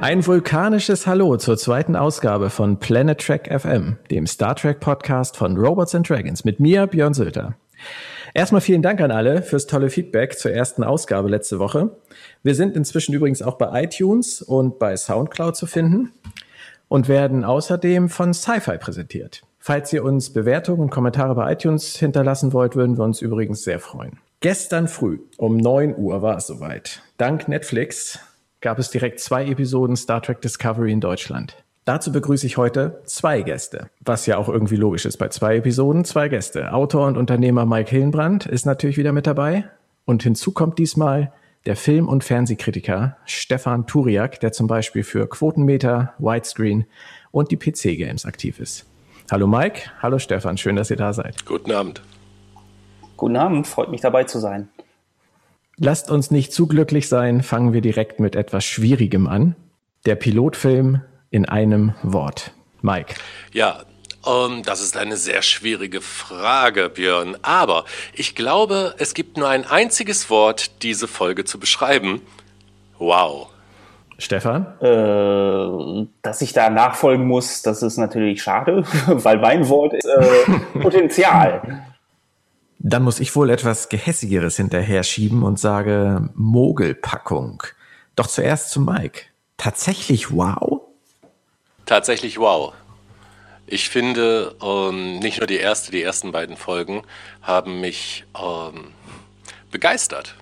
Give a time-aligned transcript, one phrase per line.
[0.00, 5.58] Ein vulkanisches Hallo zur zweiten Ausgabe von Planet Trek FM, dem Star Trek Podcast von
[5.58, 7.54] Robots and Dragons mit mir, Björn Sülter.
[8.32, 11.98] Erstmal vielen Dank an alle fürs tolle Feedback zur ersten Ausgabe letzte Woche.
[12.42, 16.12] Wir sind inzwischen übrigens auch bei iTunes und bei Soundcloud zu finden
[16.88, 19.42] und werden außerdem von Sci-Fi präsentiert.
[19.58, 23.78] Falls ihr uns Bewertungen und Kommentare bei iTunes hinterlassen wollt, würden wir uns übrigens sehr
[23.78, 24.18] freuen.
[24.40, 27.02] Gestern früh um 9 Uhr war es soweit.
[27.18, 28.18] Dank Netflix
[28.60, 31.56] gab es direkt zwei Episoden Star Trek Discovery in Deutschland.
[31.86, 35.16] Dazu begrüße ich heute zwei Gäste, was ja auch irgendwie logisch ist.
[35.16, 36.72] Bei zwei Episoden zwei Gäste.
[36.72, 39.64] Autor und Unternehmer Mike Hillenbrand ist natürlich wieder mit dabei.
[40.04, 41.32] Und hinzu kommt diesmal
[41.66, 46.86] der Film- und Fernsehkritiker Stefan Turiak, der zum Beispiel für Quotenmeter, Widescreen
[47.32, 48.86] und die PC-Games aktiv ist.
[49.30, 51.46] Hallo Mike, hallo Stefan, schön, dass ihr da seid.
[51.46, 52.02] Guten Abend.
[53.16, 54.68] Guten Abend, freut mich dabei zu sein.
[55.82, 59.56] Lasst uns nicht zu glücklich sein, fangen wir direkt mit etwas Schwierigem an.
[60.04, 61.00] Der Pilotfilm
[61.30, 62.52] in einem Wort.
[62.82, 63.14] Mike.
[63.54, 63.84] Ja,
[64.22, 67.38] um, ähm, das ist eine sehr schwierige Frage, Björn.
[67.40, 72.20] Aber ich glaube, es gibt nur ein einziges Wort, diese Folge zu beschreiben.
[72.98, 73.48] Wow.
[74.18, 74.66] Stefan?
[74.82, 80.78] Äh, dass ich da nachfolgen muss, das ist natürlich schade, weil mein Wort ist äh,
[80.78, 81.86] Potenzial.
[82.82, 87.62] Dann muss ich wohl etwas Gehässigeres hinterher schieben und sage Mogelpackung.
[88.16, 89.24] Doch zuerst zu Mike.
[89.58, 90.80] Tatsächlich wow?
[91.84, 92.72] Tatsächlich wow.
[93.66, 97.02] Ich finde, ähm, nicht nur die erste, die ersten beiden Folgen
[97.42, 98.92] haben mich ähm,
[99.70, 100.34] begeistert.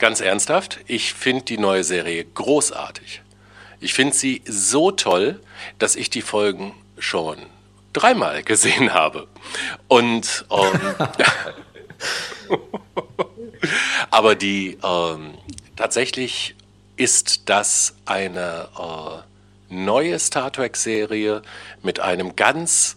[0.00, 3.22] Ganz ernsthaft, ich finde die neue Serie großartig.
[3.78, 5.40] Ich finde sie so toll,
[5.78, 7.38] dass ich die Folgen schon
[7.96, 9.26] dreimal gesehen habe.
[9.88, 10.80] Und ähm,
[14.10, 15.34] aber die ähm,
[15.76, 16.54] tatsächlich
[16.96, 21.42] ist das eine äh, neue Star Trek-Serie
[21.82, 22.96] mit einem ganz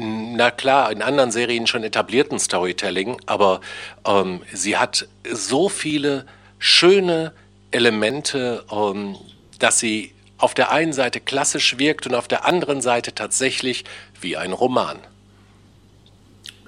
[0.00, 3.60] na klar, in anderen Serien schon etablierten Storytelling, aber
[4.06, 6.24] ähm, sie hat so viele
[6.60, 7.32] schöne
[7.72, 9.16] Elemente, ähm,
[9.58, 13.84] dass sie auf der einen Seite klassisch wirkt und auf der anderen Seite tatsächlich
[14.20, 14.98] wie ein Roman.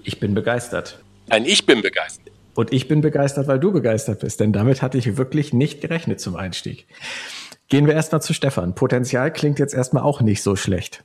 [0.02, 1.00] Ich bin begeistert.
[1.28, 2.32] Nein, ich bin begeistert.
[2.54, 6.20] Und ich bin begeistert, weil du begeistert bist, denn damit hatte ich wirklich nicht gerechnet
[6.20, 6.86] zum Einstieg.
[7.68, 8.74] Gehen wir erstmal zu Stefan.
[8.74, 11.04] Potenzial klingt jetzt erstmal auch nicht so schlecht.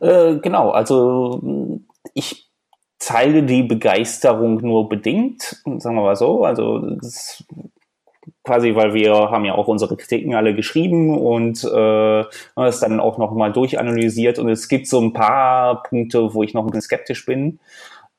[0.00, 1.80] Äh, genau, also
[2.14, 2.50] ich
[2.98, 6.44] teile die Begeisterung nur bedingt, sagen wir mal so.
[6.44, 7.44] Also das
[8.48, 12.24] quasi, weil wir haben ja auch unsere Kritiken alle geschrieben und äh,
[12.56, 16.62] das dann auch nochmal durchanalysiert und es gibt so ein paar Punkte, wo ich noch
[16.62, 17.58] ein bisschen skeptisch bin.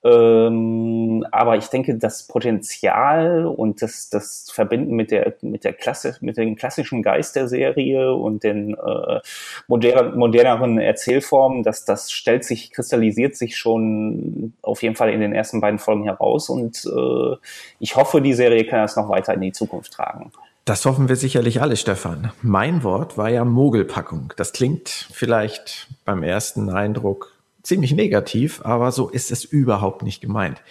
[0.01, 6.15] Ähm, aber ich denke, das Potenzial und das, das Verbinden mit der, mit der Klasse,
[6.21, 9.19] mit dem klassischen Geist der Serie und den äh,
[9.67, 15.33] moder moderneren Erzählformen, dass das stellt sich, kristallisiert sich schon auf jeden Fall in den
[15.33, 17.35] ersten beiden Folgen heraus und äh,
[17.79, 20.31] ich hoffe, die Serie kann das noch weiter in die Zukunft tragen.
[20.63, 22.31] Das hoffen wir sicherlich alle, Stefan.
[22.41, 24.33] Mein Wort war ja Mogelpackung.
[24.37, 27.38] Das klingt vielleicht beim ersten Eindruck
[27.69, 30.61] ziemlich negativ, aber so ist es überhaupt nicht gemeint.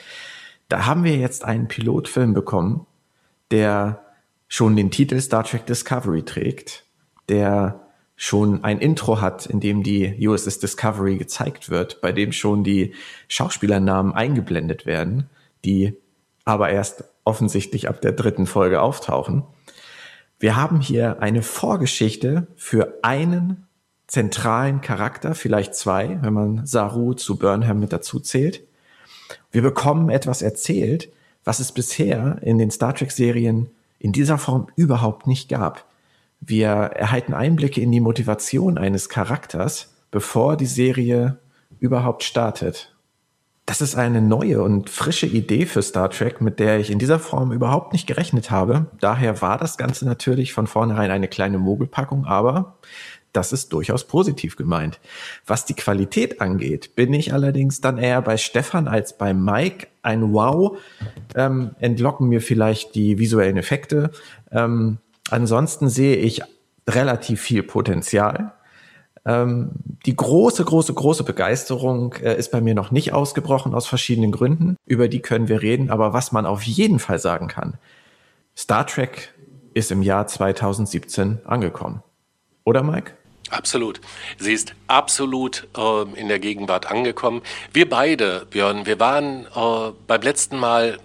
[0.69, 2.87] Da haben wir jetzt einen Pilotfilm bekommen,
[3.51, 4.05] der
[4.49, 6.85] schon den Titel Star Trek Discovery trägt,
[7.29, 12.65] der schon ein Intro hat, in dem die USS Discovery gezeigt wird, bei dem schon
[12.65, 12.95] die
[13.29, 15.31] Schauspielernamen eingeblendet werden,
[15.65, 15.95] die
[16.45, 19.45] aber erst offensichtlich ab der dritten Folge auftauchen.
[20.41, 23.68] Wir haben hier eine Vorgeschichte für einen
[24.09, 28.63] zentralen Charakter, vielleicht zwei, wenn man Saru zu Burnham mit dazu zählt.
[29.53, 31.13] Wir bekommen etwas erzählt,
[31.45, 35.85] was es bisher in den Star Trek-Serien in dieser Form überhaupt nicht gab.
[36.41, 41.39] Wir erhalten Einblicke in die Motivation eines Charakters, bevor die Serie
[41.79, 42.95] überhaupt startet.
[43.67, 47.19] Das ist eine neue und frische Idee für Star Trek, mit der ich in dieser
[47.19, 48.87] Form überhaupt nicht gerechnet habe.
[48.99, 52.79] Daher war das Ganze natürlich von vornherein eine kleine Mogelpackung, aber
[53.33, 55.01] das ist durchaus positiv gemeint.
[55.47, 59.89] Was die Qualität angeht, bin ich allerdings dann eher bei Stefan als bei Mike.
[60.03, 60.79] Ein Wow
[61.35, 64.11] ähm, entlocken mir vielleicht die visuellen Effekte.
[64.51, 64.99] Ähm,
[65.31, 66.43] ansonsten sehe ich
[66.89, 68.55] relativ viel Potenzial.
[69.27, 69.73] Ähm,
[70.07, 74.77] die große, große, große Begeisterung äh, ist bei mir noch nicht ausgebrochen aus verschiedenen Gründen.
[74.87, 75.91] Über die können wir reden.
[75.91, 77.75] Aber was man auf jeden Fall sagen kann,
[78.57, 79.35] Star Trek
[79.75, 82.03] ist im Jahr 2017 angekommen.
[82.65, 83.18] Oder Mike?
[83.51, 84.01] Absolut.
[84.39, 87.43] Sie ist absolut äh, in der Gegenwart angekommen.
[87.73, 90.99] Wir beide, Björn, wir waren äh, beim letzten Mal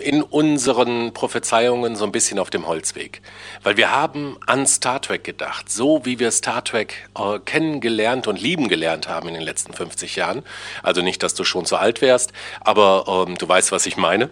[0.00, 3.22] in unseren Prophezeiungen so ein bisschen auf dem Holzweg.
[3.62, 8.40] Weil wir haben an Star Trek gedacht, so wie wir Star Trek äh, kennengelernt und
[8.40, 10.42] lieben gelernt haben in den letzten 50 Jahren.
[10.82, 14.30] Also nicht, dass du schon so alt wärst, aber ähm, du weißt, was ich meine.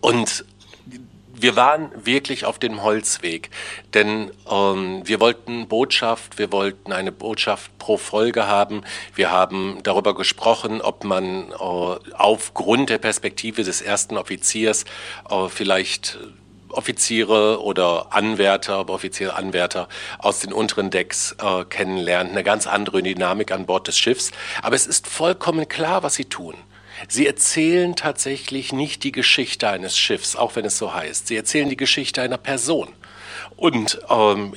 [0.00, 0.44] Und
[1.40, 3.50] wir waren wirklich auf dem Holzweg,
[3.94, 8.82] denn ähm, wir wollten Botschaft, wir wollten eine Botschaft pro Folge haben.
[9.14, 11.54] Wir haben darüber gesprochen, ob man äh,
[12.14, 14.84] aufgrund der Perspektive des ersten Offiziers
[15.28, 16.18] äh, vielleicht
[16.68, 19.88] Offiziere oder Anwärter, Offiziere, Anwärter
[20.18, 24.30] aus den unteren Decks äh, kennenlernt, eine ganz andere Dynamik an Bord des Schiffs.
[24.62, 26.54] Aber es ist vollkommen klar, was sie tun.
[27.08, 31.26] Sie erzählen tatsächlich nicht die Geschichte eines Schiffs, auch wenn es so heißt.
[31.26, 32.88] Sie erzählen die Geschichte einer Person.
[33.56, 34.54] Und ähm,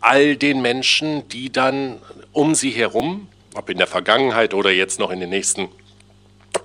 [0.00, 1.98] all den Menschen, die dann
[2.32, 5.68] um sie herum, ob in der Vergangenheit oder jetzt noch in den nächsten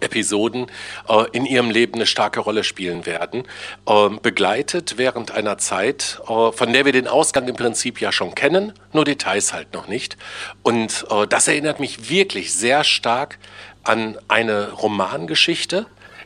[0.02, 0.68] Episoden
[1.08, 3.44] äh, in ihrem Leben eine starke Rolle spielen werden,
[3.86, 8.36] äh, begleitet während einer Zeit, äh, von der wir den Ausgang im Prinzip ja schon
[8.36, 10.18] kennen, nur Details halt noch nicht.
[10.64, 13.40] Und äh, das erinnert mich wirklich sehr stark
[13.88, 15.86] an eine Romangeschichte,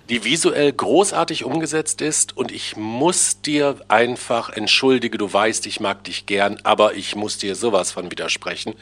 [0.09, 6.03] die visuell großartig umgesetzt ist und ich muss dir einfach, entschuldige, du weißt, ich mag
[6.03, 8.73] dich gern, aber ich muss dir sowas von widersprechen.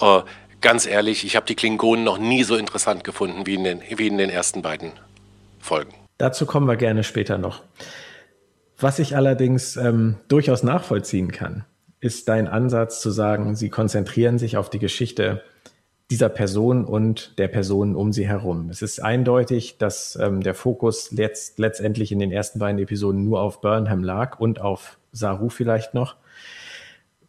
[0.00, 0.22] Äh,
[0.60, 4.06] ganz ehrlich, ich habe die Klingonen noch nie so interessant gefunden wie in den, wie
[4.06, 4.92] in den ersten beiden
[5.58, 5.92] Folgen.
[6.18, 7.62] Dazu kommen wir gerne später noch.
[8.78, 11.64] Was ich allerdings ähm, durchaus nachvollziehen kann,
[12.00, 15.42] ist dein Ansatz zu sagen, sie konzentrieren sich auf die Geschichte
[16.10, 18.68] dieser Person und der Person um sie herum.
[18.68, 23.40] Es ist eindeutig, dass ähm, der Fokus letzt, letztendlich in den ersten beiden Episoden nur
[23.40, 26.16] auf Burnham lag und auf Saru vielleicht noch.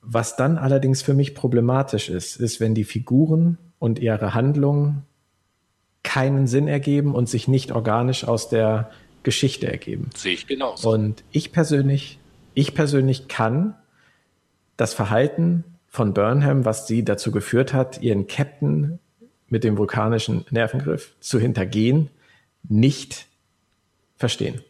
[0.01, 5.03] Was dann allerdings für mich problematisch ist, ist, wenn die Figuren und ihre Handlungen
[6.01, 8.89] keinen Sinn ergeben und sich nicht organisch aus der
[9.21, 10.09] Geschichte ergeben.
[10.15, 10.89] Sehe ich genauso.
[10.89, 12.17] Und ich persönlich,
[12.55, 13.75] ich persönlich kann
[14.75, 18.99] das Verhalten von Burnham, was sie dazu geführt hat, ihren Captain
[19.49, 22.09] mit dem vulkanischen Nervengriff zu hintergehen,
[22.67, 23.27] nicht
[24.15, 24.61] verstehen.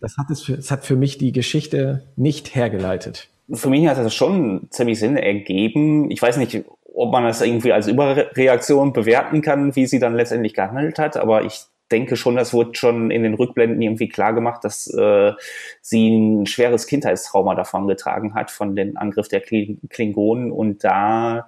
[0.00, 3.28] Das hat, es für, das hat für mich die Geschichte nicht hergeleitet.
[3.52, 6.10] Für mich hat das schon ziemlich Sinn ergeben.
[6.10, 6.64] Ich weiß nicht,
[6.94, 11.44] ob man das irgendwie als Überreaktion bewerten kann, wie sie dann letztendlich gehandelt hat, aber
[11.44, 15.32] ich denke schon, das wurde schon in den Rückblenden irgendwie klar gemacht, dass äh,
[15.80, 21.46] sie ein schweres Kindheitstrauma davon getragen hat, von dem Angriff der Klingonen und da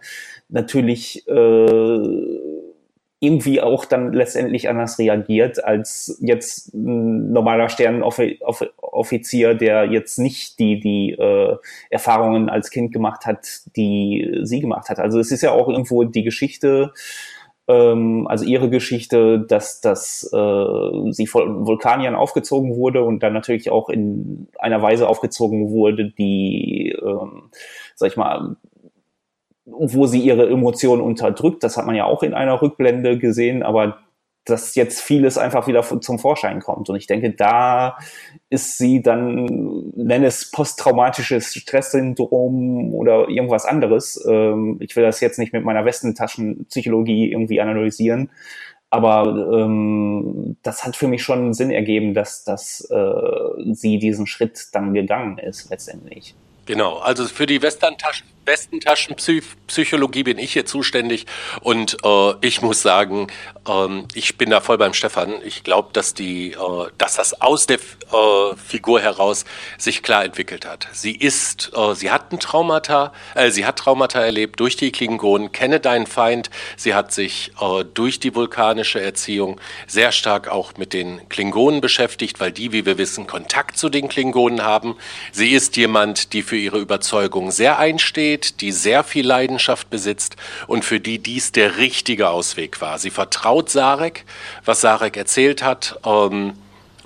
[0.49, 1.99] natürlich äh,
[3.25, 10.79] irgendwie auch dann letztendlich anders reagiert als jetzt ein normaler Sternenoffizier, der jetzt nicht die,
[10.79, 11.57] die äh,
[11.89, 14.99] Erfahrungen als Kind gemacht hat, die sie gemacht hat.
[14.99, 16.93] Also es ist ja auch irgendwo die Geschichte,
[17.69, 23.71] ähm, also ihre Geschichte, dass, dass äh, sie von Vulkaniern aufgezogen wurde und dann natürlich
[23.71, 27.51] auch in einer Weise aufgezogen wurde, die, ähm,
[27.95, 28.57] sag ich mal,
[29.65, 31.65] wo sie ihre Emotionen unterdrückt.
[31.65, 33.99] Das hat man ja auch in einer Rückblende gesehen, aber
[34.45, 36.89] dass jetzt vieles einfach wieder zum Vorschein kommt.
[36.91, 37.97] Und ich denke, da
[38.51, 44.23] ist sie dann, nenne es posttraumatisches Stresssyndrom oder irgendwas anderes.
[44.29, 48.31] Ähm, ich will das jetzt nicht mit meiner Westentaschenpsychologie irgendwie analysieren.
[48.91, 54.69] Aber ähm, das hat für mich schon Sinn ergeben, dass, dass äh, sie diesen Schritt
[54.73, 56.37] dann gegangen ist letztendlich.
[56.67, 61.27] Genau, also für die Westerntaschen Westentaschenpsychologie bin ich hier zuständig
[61.61, 63.29] und äh, ich muss sagen,
[63.69, 65.35] ähm, ich bin da voll beim Stefan.
[65.45, 69.45] Ich glaube, dass die, äh, dass das aus der äh, Figur heraus
[69.79, 70.89] sich klar entwickelt hat.
[70.93, 75.53] Sie ist, äh, sie hat ein Traumata, äh, sie hat Traumata erlebt durch die Klingonen.
[75.53, 76.51] Kenne deinen Feind.
[76.77, 82.41] Sie hat sich äh, durch die vulkanische Erziehung sehr stark auch mit den Klingonen beschäftigt,
[82.41, 84.97] weil die, wie wir wissen, Kontakt zu den Klingonen haben.
[85.33, 90.37] Sie ist jemand, die für ihre Überzeugung sehr einsteht steht, die sehr viel Leidenschaft besitzt
[90.67, 92.99] und für die dies der richtige Ausweg war.
[92.99, 94.25] Sie vertraut Sarek,
[94.65, 96.55] was Sarek erzählt hat, ähm,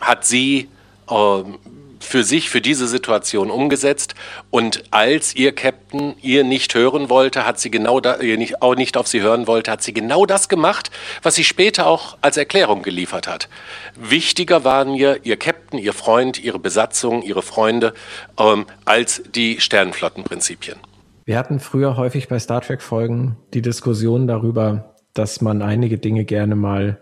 [0.01, 0.69] hat sie
[1.11, 1.59] ähm,
[2.01, 4.15] für sich, für diese Situation umgesetzt.
[4.51, 8.75] Und als ihr Captain ihr nicht hören wollte, hat sie genau da, ihr nicht, auch
[8.75, 10.91] nicht auf sie hören wollte, hat sie genau das gemacht,
[11.23, 13.49] was sie später auch als Erklärung geliefert hat.
[13.97, 17.95] Wichtiger waren ihr ihr Captain, ihr Freund, ihre Besatzung, ihre Freunde
[18.39, 20.79] ähm, als die Sternenflottenprinzipien.
[21.25, 26.57] Wir hatten früher häufig bei Star Trek-Folgen die Diskussion darüber, dass man einige Dinge gerne
[26.57, 26.99] mal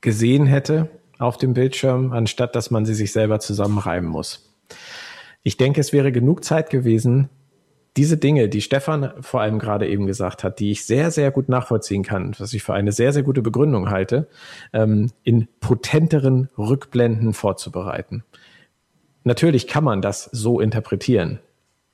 [0.00, 0.90] gesehen hätte
[1.22, 4.52] auf dem Bildschirm, anstatt dass man sie sich selber zusammenreiben muss.
[5.42, 7.28] Ich denke, es wäre genug Zeit gewesen,
[7.96, 11.48] diese Dinge, die Stefan vor allem gerade eben gesagt hat, die ich sehr, sehr gut
[11.48, 14.28] nachvollziehen kann, was ich für eine sehr, sehr gute Begründung halte,
[14.72, 18.24] ähm, in potenteren Rückblenden vorzubereiten.
[19.24, 21.38] natürlich kann man das so interpretieren.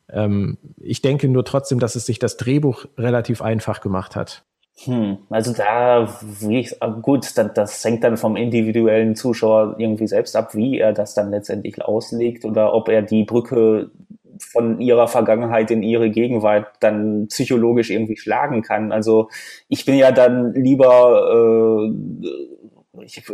[0.08, 4.44] Ähm, ich denke nur trotzdem, dass es sich das Drehbuch relativ einfach gemacht hat.
[4.84, 10.36] Hm, also da, wie ich, gut, das, das hängt dann vom individuellen Zuschauer irgendwie selbst
[10.36, 13.90] ab, wie er das dann letztendlich auslegt oder ob er die Brücke
[14.38, 18.92] von ihrer Vergangenheit in ihre Gegenwart dann psychologisch irgendwie schlagen kann.
[18.92, 19.30] Also
[19.68, 21.90] ich bin ja dann lieber,
[22.22, 23.24] äh, ich,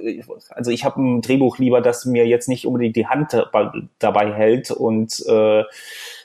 [0.48, 3.36] also ich habe ein Drehbuch lieber, das mir jetzt nicht unbedingt die Hand
[3.98, 5.64] dabei hält und äh,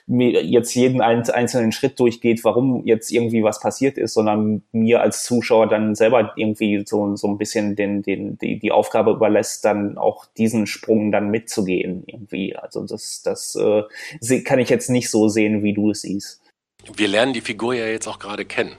[0.09, 5.67] jetzt jeden einzelnen Schritt durchgeht, warum jetzt irgendwie was passiert ist, sondern mir als Zuschauer
[5.67, 10.25] dann selber irgendwie so, so ein bisschen den, den, die, die Aufgabe überlässt, dann auch
[10.37, 12.55] diesen Sprung dann mitzugehen irgendwie.
[12.55, 16.41] Also das, das äh, kann ich jetzt nicht so sehen, wie du es siehst.
[16.95, 18.75] Wir lernen die Figur ja jetzt auch gerade kennen.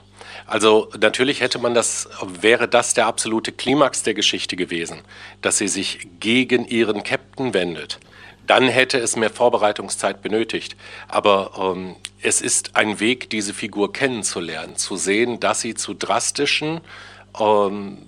[0.46, 2.08] Also natürlich hätte man das,
[2.40, 4.98] wäre das der absolute Klimax der Geschichte gewesen,
[5.42, 8.00] dass sie sich gegen ihren Captain wendet
[8.50, 10.74] dann hätte es mehr Vorbereitungszeit benötigt.
[11.06, 16.80] Aber ähm, es ist ein Weg, diese Figur kennenzulernen, zu sehen, dass sie zu drastischen
[17.38, 17.98] ähm,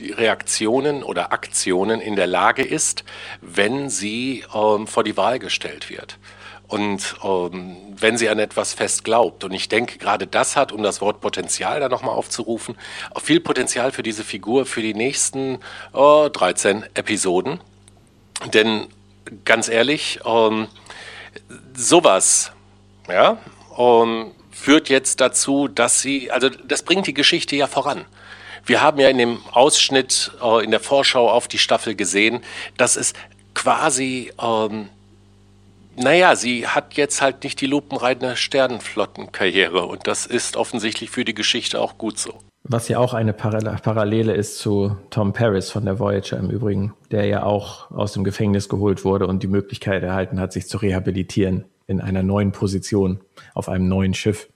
[0.00, 3.04] Reaktionen oder Aktionen in der Lage ist,
[3.42, 6.18] wenn sie ähm, vor die Wahl gestellt wird.
[6.66, 9.44] Und ähm, wenn sie an etwas fest glaubt.
[9.44, 12.74] Und ich denke, gerade das hat, um das Wort Potenzial da nochmal aufzurufen,
[13.22, 15.58] viel Potenzial für diese Figur für die nächsten
[15.92, 17.60] oh, 13 Episoden.
[18.54, 18.88] Denn
[19.44, 20.68] ganz ehrlich, ähm,
[21.74, 22.52] sowas,
[23.08, 23.38] ja,
[23.76, 28.04] ähm, führt jetzt dazu, dass sie, also das bringt die Geschichte ja voran.
[28.64, 32.42] Wir haben ja in dem Ausschnitt äh, in der Vorschau auf die Staffel gesehen,
[32.76, 33.12] dass es
[33.52, 34.88] quasi, ähm,
[35.96, 41.34] naja, sie hat jetzt halt nicht die lupenreine Sternenflottenkarriere und das ist offensichtlich für die
[41.34, 42.40] Geschichte auch gut so.
[42.66, 47.26] Was ja auch eine Parallele ist zu Tom Paris von der Voyager im Übrigen, der
[47.26, 51.66] ja auch aus dem Gefängnis geholt wurde und die Möglichkeit erhalten hat, sich zu rehabilitieren
[51.86, 53.20] in einer neuen Position
[53.52, 54.48] auf einem neuen Schiff.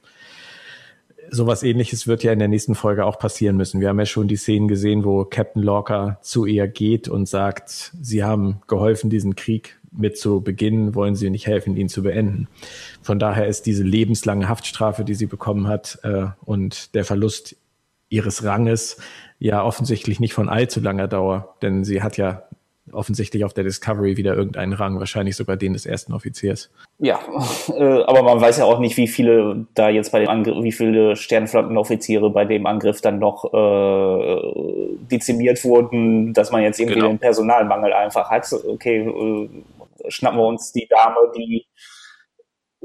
[1.31, 3.83] Sowas ähnliches wird ja in der nächsten Folge auch passieren müssen.
[3.83, 7.93] Wir haben ja schon die Szenen gesehen, wo Captain Lorca zu ihr geht und sagt,
[8.01, 12.49] sie haben geholfen, diesen Krieg mit zu beginnen, wollen sie nicht helfen, ihn zu beenden.
[13.03, 17.57] Von daher ist diese lebenslange Haftstrafe, die sie bekommen hat, äh, und der Verlust
[18.09, 18.99] ihres Ranges
[19.39, 22.43] ja offensichtlich nicht von allzu langer Dauer, denn sie hat ja
[22.93, 26.71] offensichtlich auf der Discovery wieder irgendeinen Rang, wahrscheinlich sogar den des ersten Offiziers.
[26.99, 27.21] Ja,
[27.69, 30.73] äh, aber man weiß ja auch nicht, wie viele da jetzt bei dem Angriff, wie
[30.73, 37.09] viele Sternflottenoffiziere bei dem Angriff dann noch äh, dezimiert wurden, dass man jetzt irgendwie genau.
[37.09, 38.51] den Personalmangel einfach hat.
[38.53, 39.49] Okay, äh,
[40.11, 41.67] schnappen wir uns die Dame, die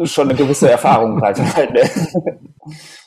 [0.04, 1.40] schon eine gewisse Erfahrung hat.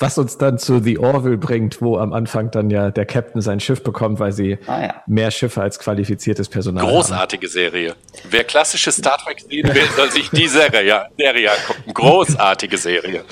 [0.00, 3.58] Was uns dann zu The Orville bringt, wo am Anfang dann ja der Captain sein
[3.58, 5.02] Schiff bekommt, weil sie ah, ja.
[5.08, 7.52] mehr Schiffe als qualifiziertes Personal Großartige haben.
[7.52, 7.96] Serie.
[8.30, 11.94] Wer klassische Star Trek sehen will, soll sich die Serie, ja, Serie angucken.
[11.94, 13.24] Großartige Serie.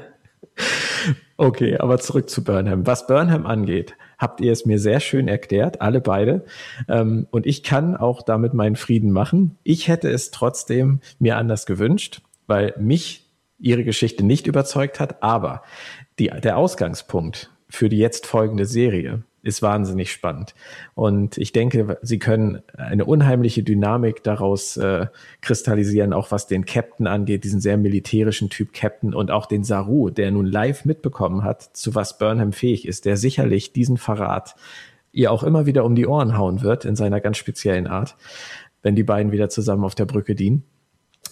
[1.38, 2.88] okay, aber zurück zu Burnham.
[2.88, 6.44] Was Burnham angeht, habt ihr es mir sehr schön erklärt, alle beide.
[6.90, 9.60] Ähm, und ich kann auch damit meinen Frieden machen.
[9.64, 13.25] Ich hätte es trotzdem mir anders gewünscht, weil mich
[13.60, 15.64] ihre Geschichte nicht überzeugt hat, aber
[16.20, 20.56] die, der Ausgangspunkt für die jetzt folgende Serie ist wahnsinnig spannend.
[20.96, 25.06] Und ich denke, sie können eine unheimliche Dynamik daraus äh,
[25.42, 30.10] kristallisieren, auch was den Captain angeht, diesen sehr militärischen Typ Captain und auch den Saru,
[30.10, 34.56] der nun live mitbekommen hat, zu was Burnham fähig ist, der sicherlich diesen Verrat
[35.12, 38.18] ihr auch immer wieder um die Ohren hauen wird in seiner ganz speziellen Art,
[38.82, 40.64] wenn die beiden wieder zusammen auf der Brücke dienen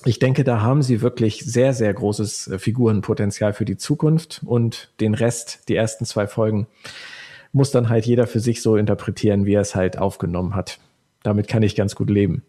[0.05, 4.91] ich denke, da haben sie wirklich sehr, sehr großes äh, Figurenpotenzial für die Zukunft und
[4.99, 6.67] den Rest, die ersten zwei Folgen,
[7.51, 10.79] muss dann halt jeder für sich so interpretieren, wie er es halt aufgenommen hat.
[11.21, 12.43] Damit kann ich ganz gut leben.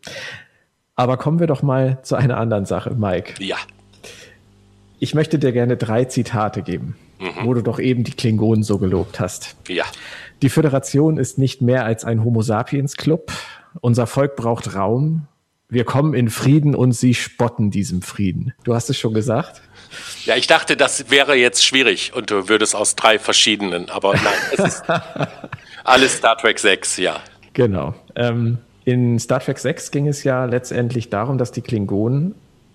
[0.96, 3.34] Aber kommen wir doch mal zu einer anderen Sache, Mike.
[3.42, 3.56] Ja.
[4.98, 7.44] Ich möchte dir gerne drei Zitate geben, mhm.
[7.44, 9.56] wo du doch eben die Klingonen so gelobt hast.
[9.68, 9.84] Ja.
[10.42, 13.32] Die Föderation ist nicht mehr als ein Homo sapiens Club.
[13.80, 15.26] Unser Volk braucht Raum
[15.74, 18.54] wir kommen in Frieden und sie spotten diesem Frieden.
[18.64, 19.60] Du hast es schon gesagt.
[20.24, 24.24] Ja, ich dachte, das wäre jetzt schwierig und du würdest aus drei verschiedenen, aber nein,
[24.52, 24.84] es ist
[25.84, 27.20] alles Star Trek 6, ja.
[27.52, 27.94] Genau.
[28.16, 32.34] Ähm, in Star Trek 6 ging es ja letztendlich darum, dass die Klingonen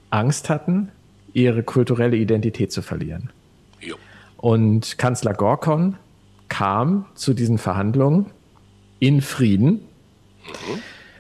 [0.10, 0.92] Angst hatten,
[1.34, 3.32] ihre kulturelle Identität zu verlieren.
[3.80, 3.96] Jo.
[4.38, 5.98] Und Kanzler Gorkon
[6.48, 8.28] kam zu diesen Verhandlungen
[9.00, 9.86] in Frieden.
[10.46, 10.80] Mhm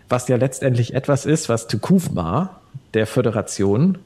[0.09, 2.59] was ja letztendlich etwas ist, was Tukufma
[2.93, 3.99] der Föderation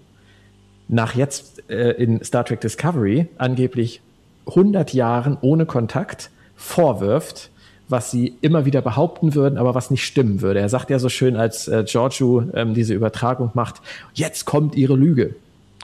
[0.87, 4.01] nach jetzt äh, in Star Trek Discovery angeblich
[4.47, 7.49] 100 Jahren ohne Kontakt vorwirft,
[7.87, 10.59] was sie immer wieder behaupten würden, aber was nicht stimmen würde.
[10.59, 13.81] Er sagt ja so schön, als äh, Giorgio ähm, diese Übertragung macht,
[14.13, 15.35] jetzt kommt ihre Lüge.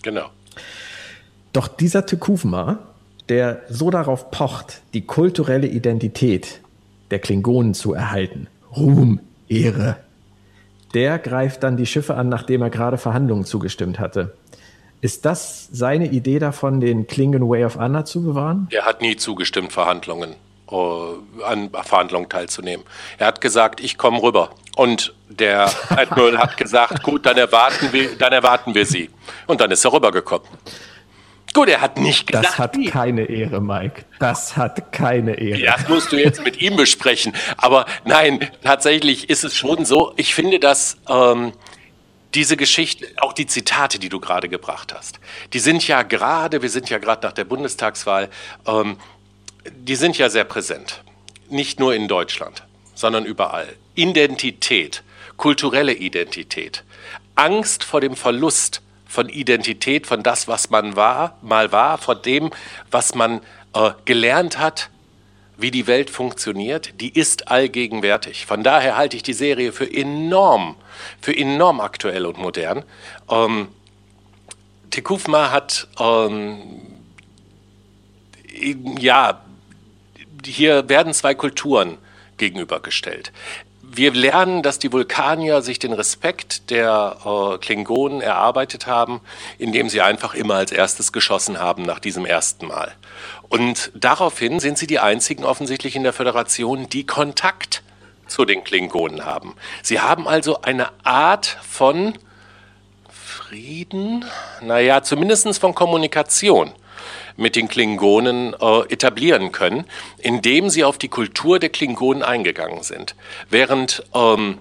[0.03, 0.25] Genau.
[1.53, 2.79] Doch dieser Tekufma,
[3.29, 6.61] der so darauf pocht, die kulturelle Identität
[7.11, 9.97] der Klingonen zu erhalten, Ruhm, Ehre,
[10.93, 14.33] der greift dann die Schiffe an, nachdem er gerade Verhandlungen zugestimmt hatte.
[15.01, 18.67] Ist das seine Idee davon, den Klingon Way of Honor zu bewahren?
[18.71, 20.35] Er hat nie zugestimmt, Verhandlungen,
[20.69, 20.75] äh,
[21.45, 22.85] an Verhandlungen teilzunehmen.
[23.17, 24.49] Er hat gesagt, ich komme rüber.
[24.75, 29.09] Und der Admiral hat gesagt, gut, dann erwarten wir, dann erwarten wir Sie.
[29.47, 30.47] Und dann ist er rübergekommen.
[31.53, 32.45] Gut, er hat nicht gesagt.
[32.45, 34.05] Das hat keine Ehre, Mike.
[34.19, 35.61] Das hat keine Ehre.
[35.61, 37.33] Das musst du jetzt mit ihm besprechen.
[37.57, 40.13] Aber nein, tatsächlich ist es schon so.
[40.15, 41.53] Ich finde, dass ähm,
[42.35, 45.19] diese Geschichte, auch die Zitate, die du gerade gebracht hast,
[45.53, 48.29] die sind ja gerade, wir sind ja gerade nach der Bundestagswahl,
[48.67, 48.97] ähm,
[49.71, 51.03] die sind ja sehr präsent.
[51.49, 52.63] Nicht nur in Deutschland,
[52.93, 53.67] sondern überall.
[53.95, 55.03] Identität,
[55.37, 56.83] kulturelle Identität,
[57.35, 62.51] Angst vor dem Verlust von Identität, von das, was man war, mal war, von dem,
[62.91, 63.41] was man
[63.73, 64.91] äh, gelernt hat,
[65.57, 68.45] wie die Welt funktioniert, die ist allgegenwärtig.
[68.45, 70.75] Von daher halte ich die Serie für enorm,
[71.19, 72.83] für enorm aktuell und modern.
[73.29, 73.69] Ähm,
[74.91, 76.61] Tekufma hat ähm,
[78.99, 79.41] ja,
[80.45, 81.97] hier werden zwei Kulturen
[82.37, 83.33] gegenübergestellt
[83.91, 89.21] wir lernen, dass die Vulkanier sich den Respekt der äh, Klingonen erarbeitet haben,
[89.57, 92.93] indem sie einfach immer als erstes geschossen haben nach diesem ersten Mal.
[93.49, 97.83] Und daraufhin sind sie die einzigen offensichtlich in der Föderation, die Kontakt
[98.27, 99.55] zu den Klingonen haben.
[99.81, 102.13] Sie haben also eine Art von
[103.09, 104.25] Frieden,
[104.61, 106.73] naja, zumindest von Kommunikation
[107.39, 109.85] mit den Klingonen äh, etablieren können,
[110.19, 113.15] indem sie auf die Kultur der Klingonen eingegangen sind.
[113.49, 114.59] Während ähm,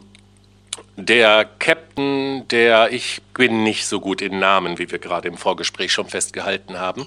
[0.97, 5.93] der Captain, der ich bin nicht so gut in Namen, wie wir gerade im Vorgespräch
[5.93, 7.07] schon festgehalten haben.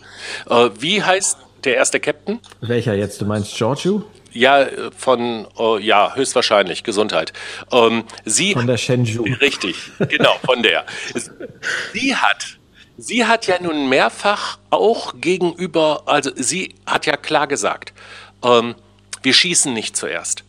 [0.50, 2.40] Äh, wie heißt der erste Captain?
[2.62, 3.22] Welcher jetzt?
[3.22, 4.04] Du meinst Giorgio?
[4.34, 4.66] Ja,
[4.98, 7.34] von, uh, ja, höchstwahrscheinlich, Gesundheit.
[7.72, 9.24] Ähm, sie, von der Shenzhou.
[9.42, 9.76] Richtig,
[10.08, 10.86] genau, von der.
[11.94, 12.58] Sie hat
[12.98, 17.94] Sie hat ja nun mehrfach auch gegenüber, also sie hat ja klar gesagt,
[18.44, 18.76] ähm,
[19.24, 20.44] wir schießen nicht zuerst.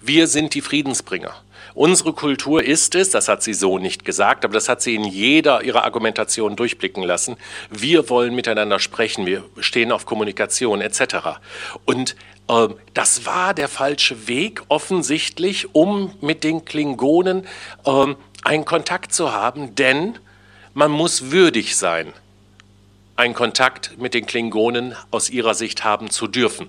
[0.00, 1.34] Wir sind die Friedensbringer.
[1.74, 5.02] Unsere Kultur ist es, das hat sie so nicht gesagt, aber das hat sie in
[5.02, 7.36] jeder ihrer Argumentation durchblicken lassen.
[7.68, 11.40] Wir wollen miteinander sprechen, wir stehen auf Kommunikation etc.
[11.84, 12.14] Und
[12.48, 17.44] äh, das war der falsche Weg offensichtlich, um mit den Klingonen
[17.84, 20.18] äh, einen Kontakt zu haben, denn
[20.74, 22.12] man muss würdig sein,
[23.16, 26.68] einen Kontakt mit den Klingonen aus ihrer Sicht haben zu dürfen.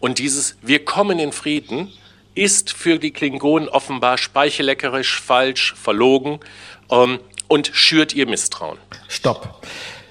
[0.00, 1.92] Und dieses Wir kommen in Frieden
[2.34, 6.40] ist für die Klingonen offenbar speicheleckerisch, falsch, verlogen
[6.90, 8.78] ähm, und schürt ihr Misstrauen.
[9.08, 9.66] Stopp.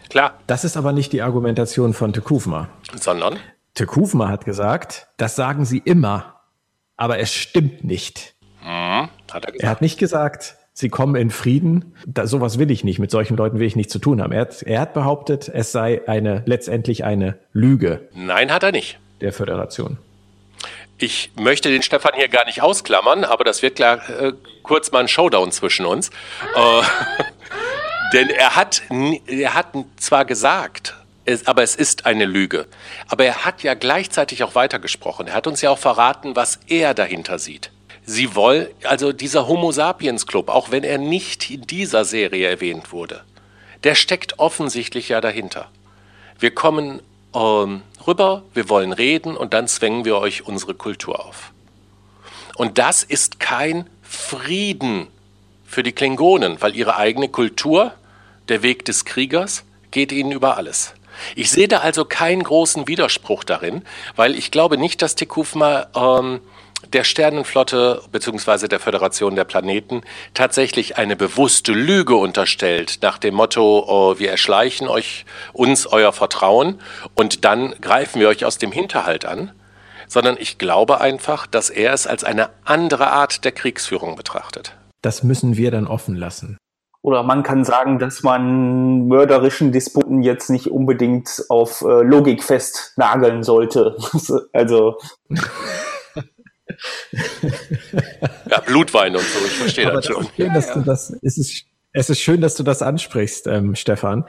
[0.09, 0.37] Klar.
[0.45, 2.69] Das ist aber nicht die Argumentation von Tekufma.
[2.99, 3.39] Sondern?
[3.73, 6.41] Tekufma hat gesagt, das sagen sie immer,
[6.97, 8.35] aber es stimmt nicht.
[8.61, 9.63] Hm, hat er, gesagt.
[9.63, 11.95] er hat nicht gesagt, sie kommen in Frieden.
[12.05, 12.99] Da, sowas will ich nicht.
[12.99, 14.31] Mit solchen Leuten will ich nichts zu tun haben.
[14.31, 18.07] Er hat, er hat behauptet, es sei eine letztendlich eine Lüge.
[18.13, 18.99] Nein, hat er nicht.
[19.21, 19.97] Der Föderation.
[20.99, 24.99] Ich möchte den Stefan hier gar nicht ausklammern, aber das wird klar äh, kurz mal
[24.99, 26.09] ein Showdown zwischen uns.
[26.55, 26.81] Äh,
[28.13, 28.83] denn er hat,
[29.25, 32.67] er hat zwar gesagt, es, aber es ist eine Lüge.
[33.07, 35.27] Aber er hat ja gleichzeitig auch weitergesprochen.
[35.27, 37.71] Er hat uns ja auch verraten, was er dahinter sieht.
[38.09, 42.93] Sie wollen, also dieser Homo sapiens Club, auch wenn er nicht in dieser Serie erwähnt
[42.93, 43.21] wurde,
[43.83, 45.69] der steckt offensichtlich ja dahinter.
[46.39, 47.01] Wir kommen
[47.35, 51.51] ähm, rüber, wir wollen reden und dann zwängen wir euch unsere Kultur auf.
[52.55, 55.07] Und das ist kein Frieden
[55.65, 57.93] für die Klingonen, weil ihre eigene Kultur,
[58.47, 60.93] der Weg des Kriegers, geht ihnen über alles.
[61.35, 63.83] Ich sehe da also keinen großen Widerspruch darin,
[64.15, 66.39] weil ich glaube nicht, dass Tekufma ähm,
[66.93, 68.67] der Sternenflotte bzw.
[68.67, 70.01] der Föderation der Planeten
[70.33, 76.79] tatsächlich eine bewusste Lüge unterstellt, nach dem Motto, oh, wir erschleichen euch uns euer Vertrauen
[77.15, 79.51] und dann greifen wir euch aus dem Hinterhalt an,
[80.07, 84.73] sondern ich glaube einfach, dass er es als eine andere Art der Kriegsführung betrachtet.
[85.01, 86.57] Das müssen wir dann offen lassen.
[87.01, 93.43] Oder man kann sagen, dass man mörderischen Disputen jetzt nicht unbedingt auf äh, Logik festnageln
[93.43, 93.95] sollte.
[94.53, 94.97] also
[98.49, 100.27] ja, Blutwein und so, ich verstehe das schon.
[100.37, 101.63] Das, das, ist es,
[101.93, 104.25] Es ist schön, dass du das ansprichst, ähm, Stefan.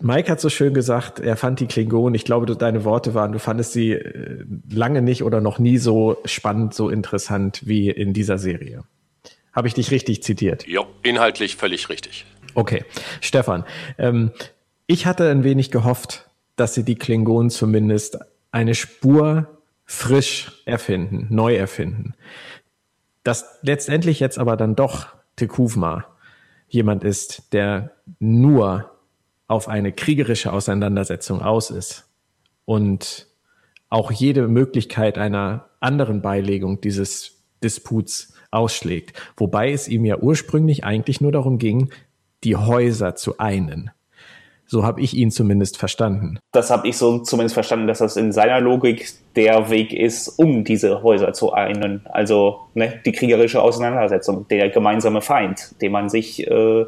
[0.00, 3.38] Mike hat so schön gesagt, er fand die Klingonen, ich glaube, deine Worte waren, du
[3.38, 8.38] fandest sie äh, lange nicht oder noch nie so spannend, so interessant wie in dieser
[8.38, 8.82] Serie.
[9.52, 10.66] Habe ich dich richtig zitiert?
[10.66, 12.24] Ja, inhaltlich völlig richtig.
[12.54, 12.84] Okay,
[13.20, 13.64] Stefan,
[13.98, 14.32] ähm,
[14.86, 18.18] ich hatte ein wenig gehofft, dass sie die Klingonen zumindest
[18.50, 19.61] eine Spur
[19.92, 22.14] frisch erfinden, neu erfinden.
[23.24, 26.06] Dass letztendlich jetzt aber dann doch Tekuvma
[26.66, 28.90] jemand ist, der nur
[29.48, 32.08] auf eine kriegerische Auseinandersetzung aus ist
[32.64, 33.28] und
[33.90, 39.20] auch jede Möglichkeit einer anderen Beilegung dieses Disputs ausschlägt.
[39.36, 41.92] Wobei es ihm ja ursprünglich eigentlich nur darum ging,
[42.44, 43.90] die Häuser zu einen.
[44.72, 46.38] So habe ich ihn zumindest verstanden.
[46.50, 49.06] Das habe ich so zumindest verstanden, dass das in seiner Logik
[49.36, 52.00] der Weg ist, um diese Häuser zu einen.
[52.06, 56.86] Also ne, die kriegerische Auseinandersetzung, der gemeinsame Feind, dem man sich äh,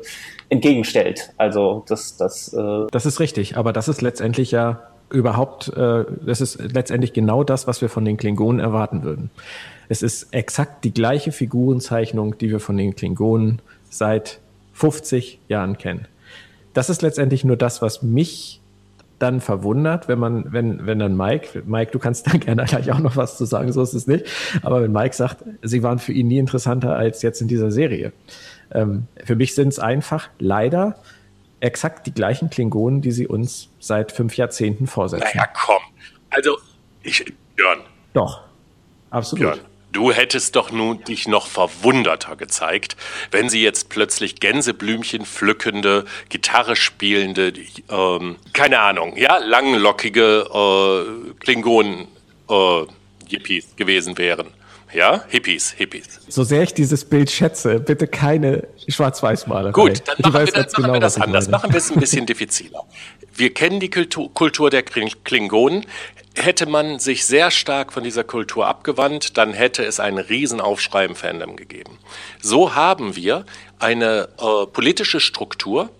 [0.49, 1.35] entgegenstellt.
[1.37, 2.55] Also das, das.
[2.55, 7.44] Äh das ist richtig, aber das ist letztendlich ja überhaupt, äh, das ist letztendlich genau
[7.44, 9.31] das, was wir von den Klingonen erwarten würden.
[9.90, 14.40] Es ist exakt die gleiche Figurenzeichnung, die wir von den Klingonen seit
[14.73, 16.09] 50 Jahren kennen
[16.74, 18.60] das ist letztendlich nur das, was mich
[19.18, 22.98] dann verwundert, wenn man, wenn, wenn dann Mike, Mike, du kannst da gerne gleich auch
[22.98, 24.26] noch was zu sagen, so ist es nicht,
[24.62, 28.12] aber wenn Mike sagt, sie waren für ihn nie interessanter als jetzt in dieser Serie.
[28.72, 30.96] Ähm, für mich sind es einfach leider
[31.60, 35.28] exakt die gleichen Klingonen, die sie uns seit fünf Jahrzehnten vorsetzen.
[35.34, 35.82] Naja, komm.
[36.30, 36.58] Also,
[37.02, 37.24] ich,
[37.56, 37.78] Björn.
[38.12, 38.42] Doch,
[39.10, 39.54] absolut.
[39.54, 39.60] Björn.
[39.94, 42.96] Du hättest doch nun dich noch verwunderter gezeigt,
[43.30, 47.52] wenn sie jetzt plötzlich Gänseblümchen pflückende, Gitarre spielende,
[47.90, 52.09] ähm, keine Ahnung, ja, langlockige äh, Klingonen
[52.50, 52.83] äh,
[53.28, 54.48] Hippies gewesen wären.
[54.92, 56.20] Ja, Hippies, Hippies.
[56.28, 59.72] So sehr ich dieses Bild schätze, bitte keine Schwarz-Weiß-Malerei.
[59.72, 61.48] Gut, dann machen wir, dann machen genau, wir das anders.
[61.48, 62.85] Machen wir es ein bisschen diffiziler.
[63.37, 65.87] Wir kennen die Kultur der Klingonen.
[66.37, 71.14] Hätte man sich sehr stark von dieser Kultur abgewandt, dann hätte es einen Riesenaufschrei im
[71.14, 71.99] Fandom gegeben.
[72.42, 73.47] So haben wir
[73.79, 75.90] eine äh, politische Struktur,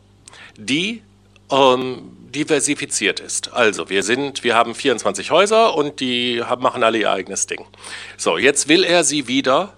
[0.57, 1.03] die
[1.51, 3.53] ähm, diversifiziert ist.
[3.53, 7.65] Also wir sind, wir haben 24 Häuser und die machen alle ihr eigenes Ding.
[8.17, 9.75] So, jetzt will er sie wieder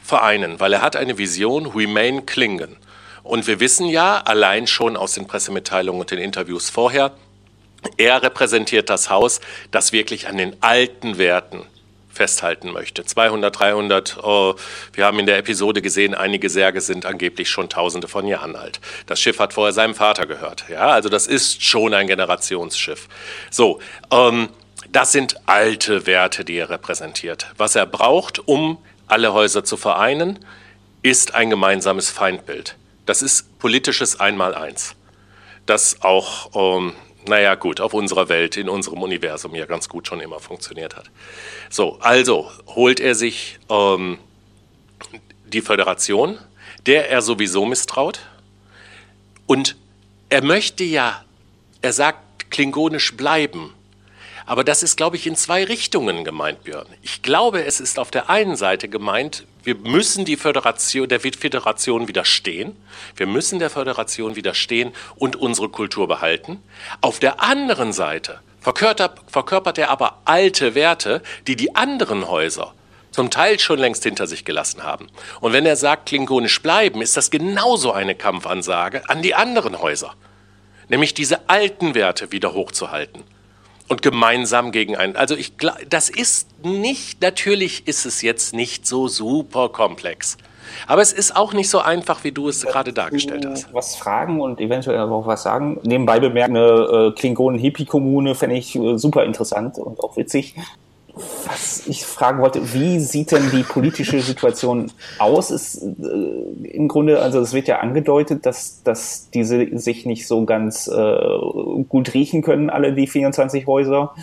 [0.00, 2.76] vereinen, weil er hat eine Vision, Remain Klingen.
[3.22, 7.12] Und wir wissen ja allein schon aus den Pressemitteilungen und den Interviews vorher,
[7.96, 11.64] er repräsentiert das Haus, das wirklich an den alten Werten
[12.12, 13.04] festhalten möchte.
[13.04, 14.54] 200, 300, oh,
[14.92, 18.80] wir haben in der Episode gesehen, einige Särge sind angeblich schon tausende von Jahren alt.
[19.06, 20.64] Das Schiff hat vorher seinem Vater gehört.
[20.68, 23.08] Ja, also das ist schon ein Generationsschiff.
[23.50, 23.80] So,
[24.10, 24.50] ähm,
[24.92, 27.46] das sind alte Werte, die er repräsentiert.
[27.56, 30.44] Was er braucht, um alle Häuser zu vereinen,
[31.02, 32.76] ist ein gemeinsames Feindbild.
[33.10, 34.94] Das ist politisches Einmaleins.
[35.66, 36.92] Das auch ähm,
[37.26, 41.10] naja, gut, auf unserer Welt, in unserem Universum ja ganz gut schon immer funktioniert hat.
[41.70, 44.20] So, also holt er sich ähm,
[45.44, 46.38] die Föderation,
[46.86, 48.20] der er sowieso misstraut.
[49.48, 49.74] Und
[50.28, 51.24] er möchte ja,
[51.82, 53.74] er sagt, klingonisch bleiben.
[54.46, 56.86] Aber das ist, glaube ich, in zwei Richtungen gemeint, Björn.
[57.02, 62.08] Ich glaube, es ist auf der einen Seite gemeint, wir müssen die Föderation, der Föderation
[62.08, 62.76] widerstehen.
[63.14, 66.62] Wir müssen der Föderation widerstehen und unsere Kultur behalten.
[67.02, 72.74] Auf der anderen Seite verkörpert, verkörpert er aber alte Werte, die die anderen Häuser
[73.10, 75.08] zum Teil schon längst hinter sich gelassen haben.
[75.40, 80.14] Und wenn er sagt, klingonisch bleiben, ist das genauso eine Kampfansage an die anderen Häuser.
[80.88, 83.24] Nämlich diese alten Werte wieder hochzuhalten
[83.90, 85.16] und gemeinsam gegen einen.
[85.16, 90.38] Also ich glaube, das ist nicht, natürlich ist es jetzt nicht so super komplex.
[90.86, 93.74] Aber es ist auch nicht so einfach, wie du es gerade dargestellt hast.
[93.74, 95.80] Was fragen und eventuell auch was sagen.
[95.82, 100.54] Nebenbei bemerken, eine äh, Klingonen-Hippie-Kommune fände ich äh, super interessant und auch witzig
[101.14, 105.50] was ich fragen wollte, wie sieht denn die politische Situation aus?
[105.50, 110.44] Ist äh, im Grunde, also es wird ja angedeutet, dass, dass diese sich nicht so
[110.44, 111.18] ganz äh,
[111.88, 114.14] gut riechen können, alle die 24 Häuser.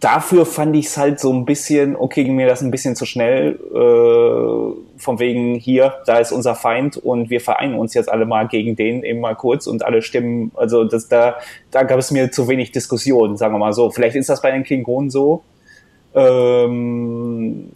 [0.00, 3.06] Dafür fand ich es halt so ein bisschen, okay, ging mir das ein bisschen zu
[3.06, 8.26] schnell, äh, von wegen hier, da ist unser Feind und wir vereinen uns jetzt alle
[8.26, 11.36] mal gegen den eben mal kurz und alle stimmen, also das, da,
[11.70, 13.90] da gab es mir zu wenig Diskussion, sagen wir mal so.
[13.90, 15.42] Vielleicht ist das bei den Klingonen so,
[16.14, 17.70] ähm,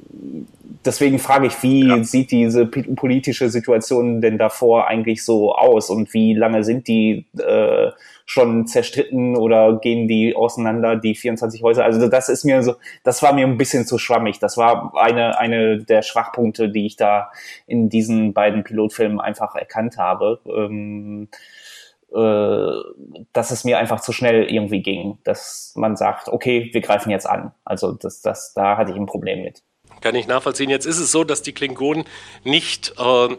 [0.84, 2.02] deswegen frage ich, wie ja.
[2.04, 7.90] sieht diese politische Situation denn davor eigentlich so aus und wie lange sind die äh,
[8.24, 11.84] schon zerstritten oder gehen die auseinander, die 24 Häuser?
[11.84, 14.38] Also das ist mir so, das war mir ein bisschen zu schwammig.
[14.38, 17.30] Das war eine, eine der Schwachpunkte, die ich da
[17.66, 20.40] in diesen beiden Pilotfilmen einfach erkannt habe.
[20.46, 21.36] Ähm, äh,
[22.12, 27.28] dass es mir einfach zu schnell irgendwie ging, dass man sagt, okay, wir greifen jetzt
[27.28, 27.52] an.
[27.64, 29.62] Also das, das, da hatte ich ein Problem mit.
[30.00, 30.70] Kann ich nachvollziehen.
[30.70, 32.04] Jetzt ist es so, dass die Klingonen
[32.42, 33.36] nicht äh,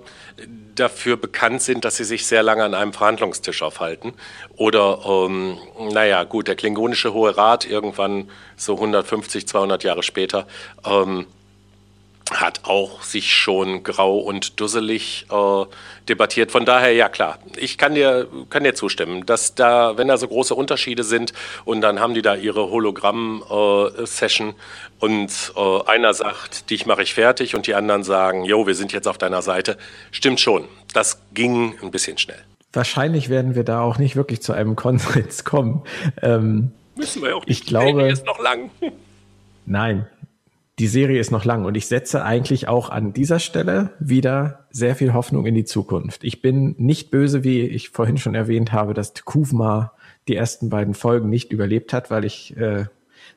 [0.76, 4.14] dafür bekannt sind, dass sie sich sehr lange an einem Verhandlungstisch aufhalten.
[4.58, 5.58] Oder, ähm,
[5.92, 10.46] naja, gut, der klingonische Hohe Rat irgendwann so 150, 200 Jahre später
[10.86, 11.26] ähm,
[12.34, 15.66] hat auch sich schon grau und dusselig äh,
[16.08, 16.52] debattiert.
[16.52, 20.28] Von daher, ja klar, ich kann dir, kann dir zustimmen, dass da, wenn da so
[20.28, 21.34] große Unterschiede sind
[21.66, 24.54] und dann haben die da ihre Hologramm-Session äh,
[25.00, 28.94] und äh, einer sagt, dich mache ich fertig und die anderen sagen, jo, wir sind
[28.94, 29.78] jetzt auf deiner Seite,
[30.12, 30.68] stimmt schon.
[30.94, 32.42] Das ging ein bisschen schnell.
[32.74, 35.84] Wahrscheinlich werden wir da auch nicht wirklich zu einem Konsens kommen.
[36.22, 37.62] Ähm, Müssen wir auch nicht.
[37.62, 38.70] Ich glaube, ist noch lang.
[39.66, 40.08] Nein,
[40.82, 44.96] die Serie ist noch lang und ich setze eigentlich auch an dieser Stelle wieder sehr
[44.96, 46.24] viel Hoffnung in die Zukunft.
[46.24, 49.94] Ich bin nicht böse, wie ich vorhin schon erwähnt habe, dass Kuvma
[50.28, 52.86] die ersten beiden Folgen nicht überlebt hat, weil ich äh,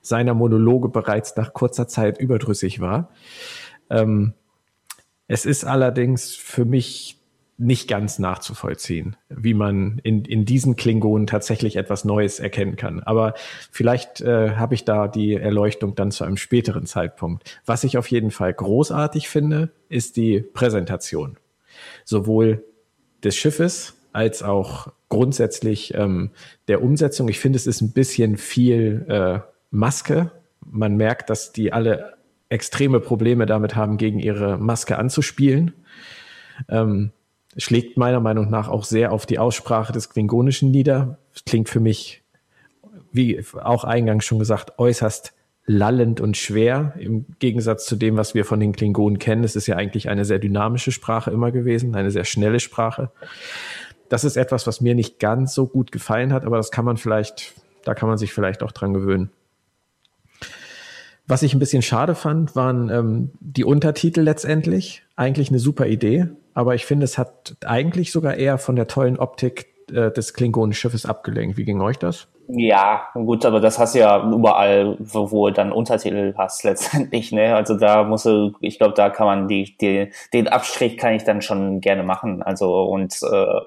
[0.01, 3.11] seiner Monologe bereits nach kurzer Zeit überdrüssig war.
[3.91, 4.33] Ähm,
[5.29, 7.21] es ist allerdings für mich
[7.57, 13.01] nicht ganz nachzuvollziehen, wie man in, in diesen Klingonen tatsächlich etwas Neues erkennen kann.
[13.01, 13.35] Aber
[13.71, 17.61] vielleicht äh, habe ich da die Erleuchtung dann zu einem späteren Zeitpunkt.
[17.65, 21.37] Was ich auf jeden Fall großartig finde, ist die Präsentation.
[22.05, 22.65] Sowohl
[23.23, 26.31] des Schiffes als auch grundsätzlich ähm,
[26.69, 27.29] der Umsetzung.
[27.29, 29.41] Ich finde, es ist ein bisschen viel äh,
[29.71, 30.31] Maske.
[30.65, 32.15] Man merkt, dass die alle
[32.49, 35.73] extreme Probleme damit haben, gegen ihre Maske anzuspielen.
[36.69, 37.13] Ähm,
[37.57, 41.19] schlägt meiner Meinung nach auch sehr auf die Aussprache des Klingonischen nieder.
[41.47, 42.23] Klingt für mich,
[43.13, 45.35] wie auch eingangs schon gesagt, äußerst
[45.67, 49.45] lallend und schwer im Gegensatz zu dem, was wir von den Klingonen kennen.
[49.45, 53.11] Es ist ja eigentlich eine sehr dynamische Sprache immer gewesen, eine sehr schnelle Sprache.
[54.11, 56.99] Das ist etwas, was mir nicht ganz so gut gefallen hat, aber das kann man
[56.99, 59.31] vielleicht, da kann man sich vielleicht auch dran gewöhnen.
[61.27, 65.03] Was ich ein bisschen schade fand, waren ähm, die Untertitel letztendlich.
[65.17, 69.19] Eigentlich eine super Idee, aber ich finde, es hat eigentlich sogar eher von der tollen
[69.19, 71.57] Optik äh, des Klingonenschiffes abgelenkt.
[71.57, 72.29] Wie ging euch das?
[72.49, 77.57] Ja, gut, aber das hast du ja überall, wo, dann Untertitel hast letztendlich, ne?
[77.57, 78.29] Also da muss
[78.61, 82.43] ich glaube, da kann man die, die, den Abstrich kann ich dann schon gerne machen.
[82.43, 83.61] Also und äh,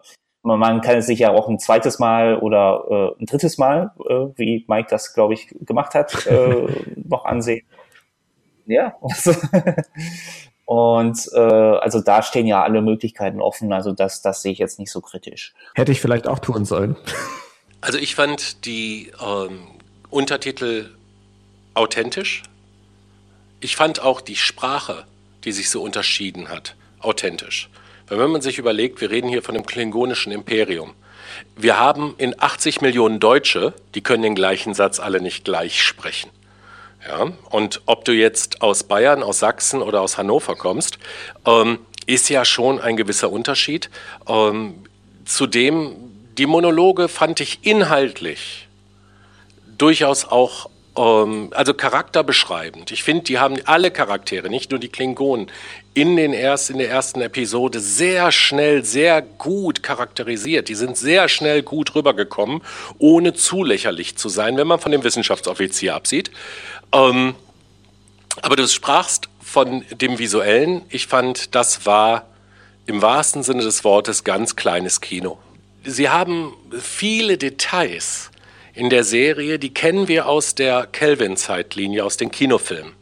[0.43, 4.28] man kann es sich ja auch ein zweites Mal oder äh, ein drittes Mal, äh,
[4.36, 7.65] wie Mike das, glaube ich, gemacht hat, äh, noch ansehen.
[8.67, 8.93] Ja.
[10.67, 13.71] Und äh, also da stehen ja alle Möglichkeiten offen.
[13.71, 15.53] Also das, das sehe ich jetzt nicht so kritisch.
[15.75, 16.97] Hätte ich vielleicht auch tun sollen.
[17.80, 19.60] Also ich fand die ähm,
[20.10, 20.89] Untertitel
[21.73, 22.43] authentisch.
[23.62, 25.06] Ich fand auch die Sprache,
[25.45, 27.69] die sich so unterschieden hat, authentisch.
[28.10, 30.95] Weil wenn man sich überlegt, wir reden hier von dem klingonischen Imperium.
[31.56, 36.30] Wir haben in 80 Millionen Deutsche, die können den gleichen Satz alle nicht gleich sprechen.
[37.08, 41.00] Ja, und ob du jetzt aus Bayern, aus Sachsen oder aus Hannover kommst,
[41.46, 43.89] ähm, ist ja schon ein gewisser Unterschied.
[44.28, 44.84] Ähm,
[45.24, 45.96] zudem,
[46.38, 48.67] die Monologe fand ich inhaltlich
[49.78, 52.91] durchaus auch ähm, also charakterbeschreibend.
[52.91, 55.48] Ich finde, die haben alle Charaktere, nicht nur die Klingonen,
[55.93, 60.70] in, den erst, in der ersten Episode sehr schnell, sehr gut charakterisiert.
[60.70, 62.62] Die sind sehr schnell gut rübergekommen,
[62.98, 66.32] ohne zu lächerlich zu sein, wenn man von dem Wissenschaftsoffizier absieht.
[66.91, 67.36] Ähm,
[68.41, 70.84] aber du sprachst von dem Visuellen.
[70.89, 72.28] Ich fand, das war
[72.86, 75.38] im wahrsten Sinne des Wortes ganz kleines Kino.
[75.84, 78.32] Sie haben viele Details
[78.73, 82.93] in der Serie, die kennen wir aus der Kelvin-Zeitlinie, aus den Kinofilmen.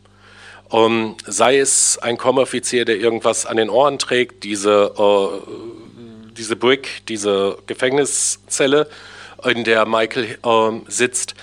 [0.69, 7.05] Um, sei es ein Komoffizier, der irgendwas an den Ohren trägt, diese, äh, diese Brick,
[7.07, 8.89] diese Gefängniszelle,
[9.43, 11.35] in der Michael äh, sitzt.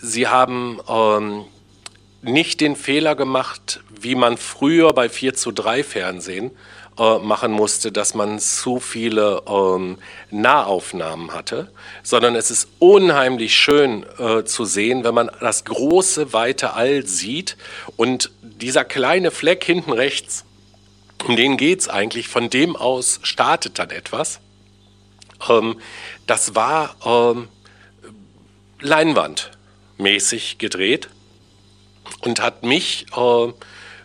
[0.00, 1.44] Sie haben ähm,
[2.26, 6.50] nicht den Fehler gemacht, wie man früher bei 4 zu 3 Fernsehen
[6.98, 9.98] äh, machen musste, dass man zu viele ähm,
[10.30, 11.70] Nahaufnahmen hatte,
[12.02, 17.56] sondern es ist unheimlich schön äh, zu sehen, wenn man das große, weite All sieht
[17.96, 20.44] und dieser kleine Fleck hinten rechts,
[21.26, 24.40] um den geht es eigentlich, von dem aus startet dann etwas.
[25.48, 25.78] Ähm,
[26.26, 27.48] das war ähm,
[28.80, 31.08] leinwandmäßig gedreht
[32.22, 33.52] und hat mich äh,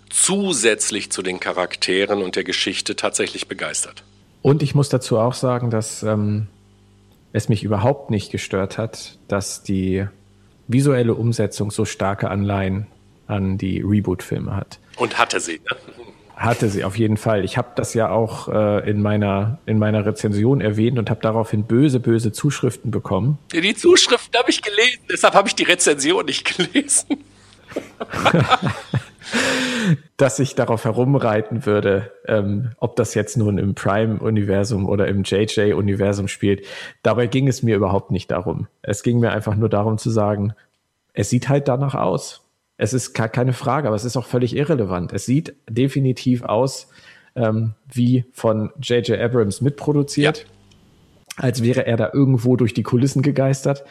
[0.10, 4.04] zusätzlich zu den Charakteren und der Geschichte tatsächlich begeistert.
[4.42, 6.48] Und ich muss dazu auch sagen, dass ähm,
[7.34, 10.06] es mich überhaupt nicht gestört hat, dass die
[10.68, 12.88] visuelle Umsetzung so starke Anleihen
[13.28, 14.80] an die Reboot-Filme hat.
[14.98, 15.54] Und hatte sie.
[15.60, 15.78] Ne?
[16.36, 17.46] Hatte sie auf jeden Fall.
[17.46, 21.66] Ich habe das ja auch äh, in, meiner, in meiner Rezension erwähnt und habe daraufhin
[21.66, 23.38] böse, böse Zuschriften bekommen.
[23.54, 27.24] Die Zuschriften habe ich gelesen, deshalb habe ich die Rezension nicht gelesen.
[30.18, 36.28] dass ich darauf herumreiten würde, ähm, ob das jetzt nun im Prime-Universum oder im JJ-Universum
[36.28, 36.66] spielt.
[37.04, 38.68] Dabei ging es mir überhaupt nicht darum.
[38.82, 40.54] Es ging mir einfach nur darum zu sagen,
[41.14, 42.42] es sieht halt danach aus.
[42.78, 45.14] Es ist keine Frage, aber es ist auch völlig irrelevant.
[45.14, 46.90] Es sieht definitiv aus
[47.36, 49.20] ähm, wie von J.J.
[49.20, 51.44] Abrams mitproduziert, ja.
[51.44, 53.84] als wäre er da irgendwo durch die Kulissen gegeistert.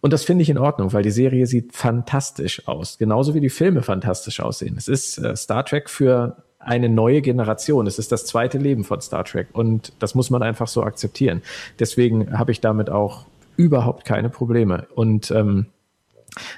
[0.00, 2.98] Und das finde ich in Ordnung, weil die Serie sieht fantastisch aus.
[2.98, 4.74] Genauso wie die Filme fantastisch aussehen.
[4.76, 7.86] Es ist äh, Star Trek für eine neue Generation.
[7.86, 9.48] Es ist das zweite Leben von Star Trek.
[9.52, 11.42] Und das muss man einfach so akzeptieren.
[11.78, 13.24] Deswegen habe ich damit auch
[13.56, 14.86] überhaupt keine Probleme.
[14.94, 15.66] Und ähm,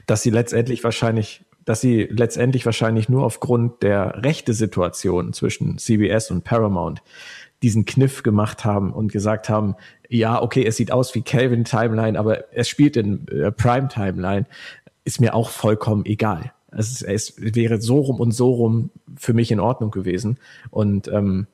[0.06, 6.30] dass sie letztendlich wahrscheinlich dass sie letztendlich wahrscheinlich nur aufgrund der rechte Situation zwischen CBS
[6.30, 7.02] und Paramount
[7.62, 9.74] diesen Kniff gemacht haben und gesagt haben,
[10.08, 14.46] ja, okay, es sieht aus wie Calvin Timeline, aber es spielt in äh, Prime Timeline,
[15.04, 16.52] ist mir auch vollkommen egal.
[16.70, 20.38] Es, es wäre so rum und so rum für mich in Ordnung gewesen.
[20.70, 21.46] Und ähm,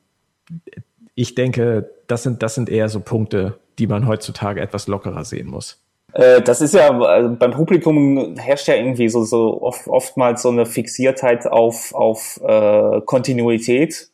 [1.15, 5.47] ich denke, das sind, das sind eher so Punkte, die man heutzutage etwas lockerer sehen
[5.47, 5.81] muss.
[6.13, 10.49] Äh, das ist ja also beim Publikum herrscht ja irgendwie so, so oft, oftmals so
[10.49, 14.09] eine Fixiertheit auf, auf äh, Kontinuität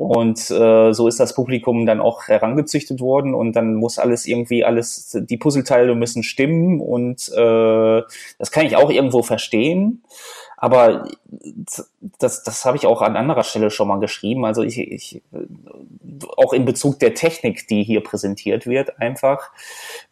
[0.00, 4.64] und äh, so ist das Publikum dann auch herangezüchtet worden und dann muss alles irgendwie
[4.64, 8.02] alles, die Puzzleteile müssen stimmen und äh,
[8.38, 10.02] das kann ich auch irgendwo verstehen.
[10.62, 11.08] Aber
[12.18, 14.44] das, das habe ich auch an anderer Stelle schon mal geschrieben.
[14.44, 15.22] Also ich, ich
[16.36, 19.52] auch in Bezug der Technik, die hier präsentiert wird, einfach,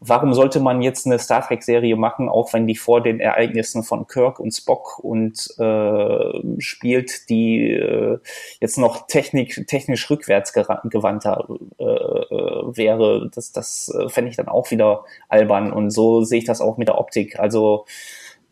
[0.00, 4.06] warum sollte man jetzt eine Star Trek-Serie machen, auch wenn die vor den Ereignissen von
[4.06, 8.18] Kirk und Spock und äh, spielt, die äh,
[8.60, 11.46] jetzt noch technik, technisch rückwärts gewandter
[11.78, 13.30] äh, äh, wäre.
[13.34, 15.74] Das, das äh, fände ich dann auch wieder albern.
[15.74, 17.38] Und so sehe ich das auch mit der Optik.
[17.38, 17.84] Also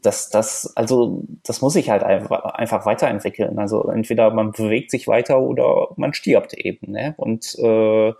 [0.03, 3.59] das, das, also, das muss sich halt einfach, weiterentwickeln.
[3.59, 6.93] Also entweder man bewegt sich weiter oder man stirbt eben.
[6.93, 7.15] Ne?
[7.17, 8.13] Und äh,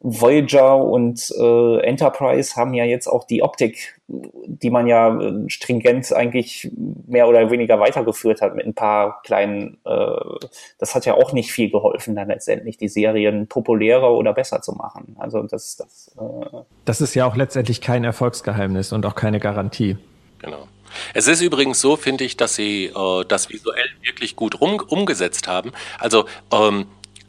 [0.00, 6.12] Voyager und äh, Enterprise haben ja jetzt auch die Optik, die man ja äh, stringent
[6.12, 6.70] eigentlich
[7.08, 10.46] mehr oder weniger weitergeführt hat mit ein paar kleinen, äh,
[10.78, 14.72] das hat ja auch nicht viel geholfen, dann letztendlich die Serien populärer oder besser zu
[14.72, 15.16] machen.
[15.18, 19.96] Also das, das, äh das ist ja auch letztendlich kein Erfolgsgeheimnis und auch keine Garantie.
[20.38, 20.68] Genau.
[21.14, 25.48] Es ist übrigens so, finde ich, dass sie äh, das visuell wirklich gut rum, umgesetzt
[25.48, 25.72] haben.
[25.98, 26.86] Also ähm,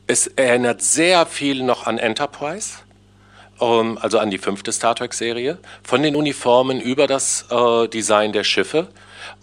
[0.08, 2.80] es erinnert sehr viel noch an Enterprise,
[3.62, 8.44] ähm, also an die fünfte Star Trek-Serie, von den Uniformen über das äh, Design der
[8.44, 8.88] Schiffe.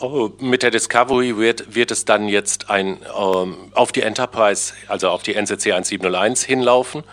[0.01, 5.11] Oh, mit der Discovery wird, wird es dann jetzt ein, ähm, auf die Enterprise, also
[5.11, 7.05] auf die NCC 1701 hinlaufen.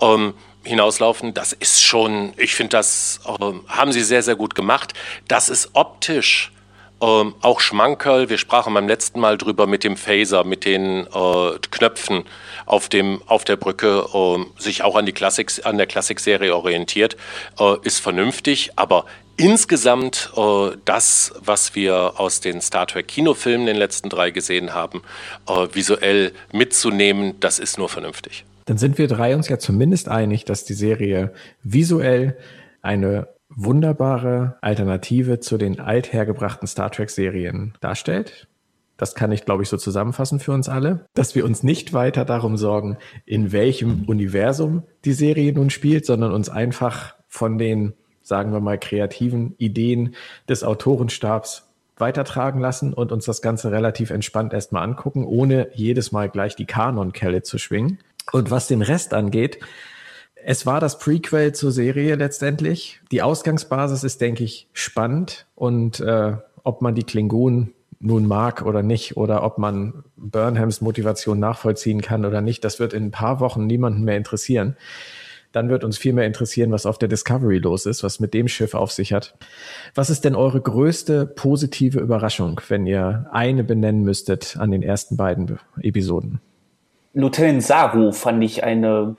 [0.00, 4.92] Ähm, hinauslaufen, das ist schon, ich finde, das äh, haben sie sehr, sehr gut gemacht.
[5.28, 6.52] Das ist optisch
[7.00, 8.28] ähm, auch Schmankerl.
[8.28, 12.24] Wir sprachen beim letzten Mal drüber mit dem Phaser, mit den äh, Knöpfen
[12.66, 17.16] auf, dem, auf der Brücke, äh, sich auch an, die Klassik, an der Klassik-Serie orientiert,
[17.58, 23.76] äh, ist vernünftig, aber insgesamt äh, das, was wir aus den Star Trek Kinofilmen den
[23.76, 25.02] letzten drei gesehen haben,
[25.48, 28.44] äh, visuell mitzunehmen, das ist nur vernünftig.
[28.64, 32.36] Dann sind wir drei uns ja zumindest einig, dass die Serie visuell
[32.82, 38.46] eine wunderbare Alternative zu den althergebrachten Star Trek-Serien darstellt.
[38.96, 42.24] Das kann ich, glaube ich, so zusammenfassen für uns alle, dass wir uns nicht weiter
[42.24, 48.52] darum sorgen, in welchem Universum die Serie nun spielt, sondern uns einfach von den, sagen
[48.52, 50.14] wir mal, kreativen Ideen
[50.48, 56.28] des Autorenstabs weitertragen lassen und uns das Ganze relativ entspannt erstmal angucken, ohne jedes Mal
[56.28, 57.98] gleich die Kanonkelle zu schwingen.
[58.32, 59.58] Und was den Rest angeht,
[60.44, 63.00] es war das Prequel zur Serie letztendlich.
[63.12, 68.82] Die Ausgangsbasis ist, denke ich, spannend und äh, ob man die Klingonen nun mag oder
[68.82, 73.40] nicht oder ob man Burnhams Motivation nachvollziehen kann oder nicht, das wird in ein paar
[73.40, 74.76] Wochen niemanden mehr interessieren.
[75.52, 78.46] Dann wird uns viel mehr interessieren, was auf der Discovery los ist, was mit dem
[78.46, 79.36] Schiff auf sich hat.
[79.94, 85.16] Was ist denn eure größte positive Überraschung, wenn ihr eine benennen müsstet an den ersten
[85.16, 86.40] beiden Episoden?
[87.12, 89.16] Lieutenant Saru fand ich eine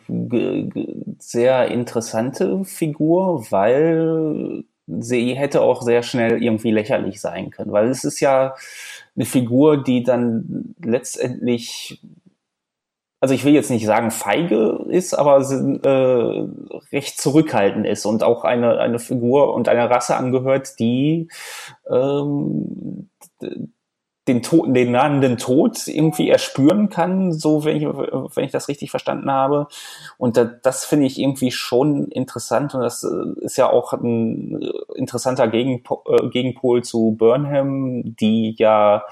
[1.19, 8.03] sehr interessante Figur, weil sie hätte auch sehr schnell irgendwie lächerlich sein können, weil es
[8.03, 8.55] ist ja
[9.15, 12.01] eine Figur, die dann letztendlich,
[13.19, 18.43] also ich will jetzt nicht sagen feige ist, aber äh, recht zurückhaltend ist und auch
[18.45, 21.29] eine, eine Figur und eine Rasse angehört, die
[21.89, 23.09] ähm,
[24.27, 28.91] den, Tod, den nahenden Tod irgendwie erspüren kann, so wenn ich, wenn ich das richtig
[28.91, 29.67] verstanden habe.
[30.17, 34.61] Und das, das finde ich irgendwie schon interessant und das äh, ist ja auch ein
[34.95, 39.03] interessanter Gegenpol, äh, Gegenpol zu Burnham, die ja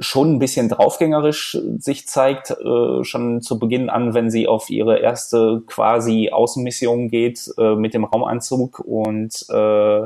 [0.00, 4.98] schon ein bisschen draufgängerisch sich zeigt, äh, schon zu Beginn an, wenn sie auf ihre
[4.98, 8.78] erste quasi Außenmission geht äh, mit dem Raumanzug.
[8.80, 10.04] Und äh,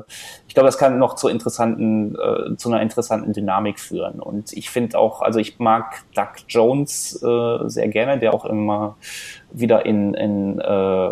[0.49, 4.21] ich glaube, das kann noch zu interessanten, äh, zu einer interessanten Dynamik führen.
[4.21, 8.97] Und ich finde auch, also ich mag Doug Jones äh, sehr gerne, der auch immer
[9.53, 11.11] wieder in, in äh,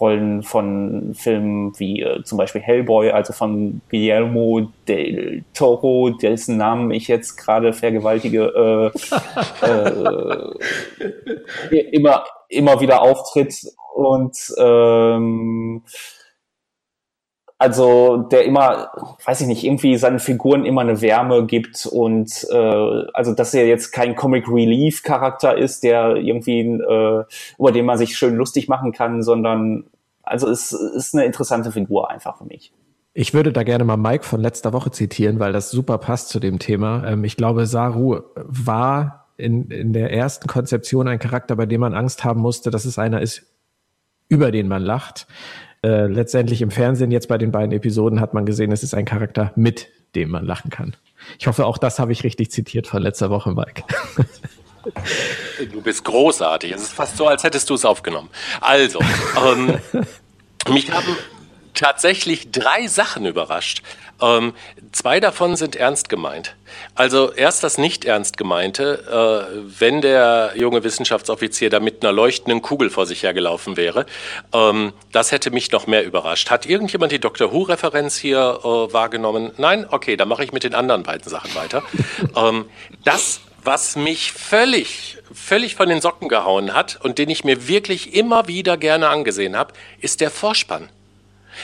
[0.00, 6.90] Rollen von Filmen wie äh, zum Beispiel Hellboy, also von Guillermo del Toro, dessen Namen
[6.90, 8.92] ich jetzt gerade vergewaltige,
[9.62, 9.66] äh,
[11.70, 13.54] äh, immer, immer wieder auftritt.
[13.94, 15.82] Und ähm,
[17.58, 18.90] also der immer,
[19.24, 23.66] weiß ich nicht, irgendwie seinen Figuren immer eine Wärme gibt und äh, also dass er
[23.66, 27.24] jetzt kein Comic Relief Charakter ist, der irgendwie äh,
[27.58, 29.84] über den man sich schön lustig machen kann, sondern
[30.22, 32.72] also es ist eine interessante Figur einfach für mich.
[33.14, 36.38] Ich würde da gerne mal Mike von letzter Woche zitieren, weil das super passt zu
[36.38, 37.06] dem Thema.
[37.06, 41.94] Ähm, ich glaube, Saru war in, in der ersten Konzeption ein Charakter, bei dem man
[41.94, 43.46] Angst haben musste, dass es einer ist,
[44.28, 45.26] über den man lacht.
[45.86, 49.04] Äh, letztendlich im Fernsehen jetzt bei den beiden Episoden hat man gesehen, es ist ein
[49.04, 50.96] Charakter, mit dem man lachen kann.
[51.38, 53.84] Ich hoffe, auch das habe ich richtig zitiert von letzter Woche, Mike.
[55.72, 56.70] Du bist großartig.
[56.70, 58.30] Es ist fast so, als hättest du es aufgenommen.
[58.60, 59.00] Also,
[59.44, 59.80] ähm,
[60.72, 61.16] mich haben
[61.74, 63.82] tatsächlich drei Sachen überrascht.
[64.20, 64.54] Ähm,
[64.92, 66.56] zwei davon sind ernst gemeint.
[66.94, 72.62] Also erst das nicht ernst gemeinte, äh, wenn der junge Wissenschaftsoffizier da mit einer leuchtenden
[72.62, 74.06] Kugel vor sich hergelaufen wäre,
[74.52, 76.50] ähm, das hätte mich noch mehr überrascht.
[76.50, 79.52] Hat irgendjemand die Doctor Who-Referenz hier äh, wahrgenommen?
[79.58, 79.86] Nein?
[79.88, 81.82] Okay, dann mache ich mit den anderen beiden Sachen weiter.
[82.36, 82.66] ähm,
[83.04, 88.14] das, was mich völlig, völlig von den Socken gehauen hat und den ich mir wirklich
[88.14, 90.88] immer wieder gerne angesehen habe, ist der Vorspann.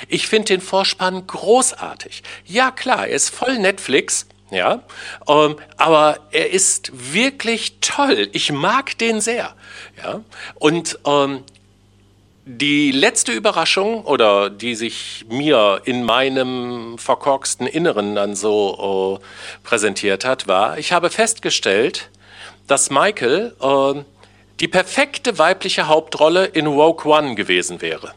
[0.09, 2.23] Ich finde den Vorspann großartig.
[2.47, 4.83] Ja, klar, er ist voll Netflix, ja,
[5.29, 8.29] ähm, aber er ist wirklich toll.
[8.33, 9.55] Ich mag den sehr,
[10.03, 10.21] ja.
[10.55, 11.45] Und ähm,
[12.45, 20.25] die letzte Überraschung oder die sich mir in meinem verkorksten Inneren dann so äh, präsentiert
[20.25, 22.11] hat, war, ich habe festgestellt,
[22.67, 24.03] dass Michael äh,
[24.61, 28.13] die perfekte weibliche Hauptrolle in Rogue One gewesen wäre.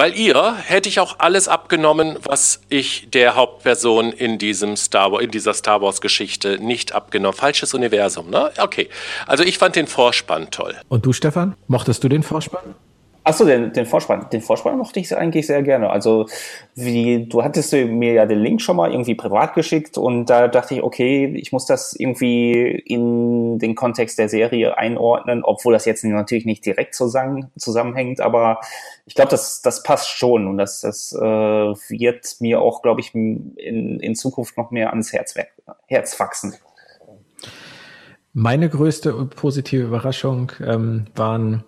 [0.00, 5.22] Weil ihr hätte ich auch alles abgenommen, was ich der Hauptperson in diesem Star Wars,
[5.22, 7.36] in dieser Star Wars Geschichte nicht abgenommen.
[7.36, 8.50] Falsches Universum, ne?
[8.56, 8.88] Okay.
[9.26, 10.74] Also ich fand den Vorspann toll.
[10.88, 11.54] Und du, Stefan?
[11.68, 12.74] Mochtest du den Vorspann?
[13.22, 14.26] Achso, den, den Vorspann.
[14.32, 15.90] Den Vorspann mochte ich eigentlich sehr gerne.
[15.90, 16.26] Also,
[16.74, 20.74] wie, du hattest mir ja den Link schon mal irgendwie privat geschickt und da dachte
[20.74, 26.02] ich, okay, ich muss das irgendwie in den Kontext der Serie einordnen, obwohl das jetzt
[26.02, 28.60] natürlich nicht direkt zusammen, zusammenhängt, aber
[29.04, 33.14] ich glaube, das, das passt schon und das, das äh, wird mir auch, glaube ich,
[33.14, 35.34] in, in Zukunft noch mehr ans Herz,
[35.86, 36.54] Herz wachsen.
[38.32, 41.64] Meine größte positive Überraschung ähm, waren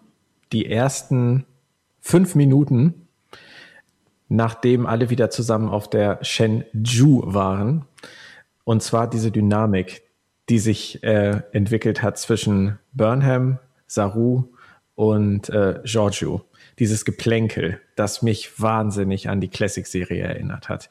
[0.52, 1.46] die ersten
[2.00, 3.08] fünf Minuten,
[4.28, 7.84] nachdem alle wieder zusammen auf der Shenzhou waren.
[8.64, 10.02] Und zwar diese Dynamik,
[10.48, 14.44] die sich äh, entwickelt hat zwischen Burnham, Saru
[14.94, 16.44] und äh, Giorgio.
[16.78, 20.88] Dieses Geplänkel, das mich wahnsinnig an die Classic-Serie erinnert hat.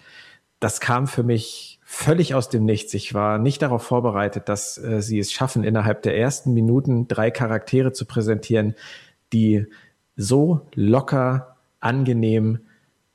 [0.59, 2.93] Das kam für mich völlig aus dem Nichts.
[2.93, 7.31] Ich war nicht darauf vorbereitet, dass äh, sie es schaffen, innerhalb der ersten Minuten drei
[7.31, 8.75] Charaktere zu präsentieren,
[9.33, 9.65] die
[10.15, 12.59] so locker, angenehm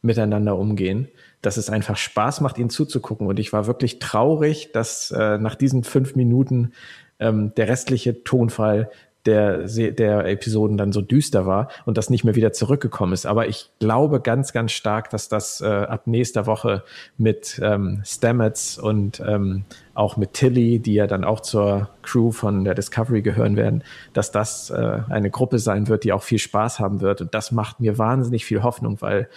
[0.02, 1.08] miteinander umgehen,
[1.42, 3.26] dass es einfach Spaß macht, ihnen zuzugucken.
[3.26, 6.72] Und ich war wirklich traurig, dass äh, nach diesen fünf Minuten
[7.18, 8.90] ähm, der restliche Tonfall
[9.26, 13.26] der, der Episoden dann so düster war und das nicht mehr wieder zurückgekommen ist.
[13.26, 16.82] Aber ich glaube ganz, ganz stark, dass das äh, ab nächster Woche
[17.18, 19.64] mit ähm, Stamets und ähm,
[19.94, 24.30] auch mit Tilly, die ja dann auch zur Crew von der Discovery gehören werden, dass
[24.30, 27.20] das äh, eine Gruppe sein wird, die auch viel Spaß haben wird.
[27.20, 29.28] Und das macht mir wahnsinnig viel Hoffnung, weil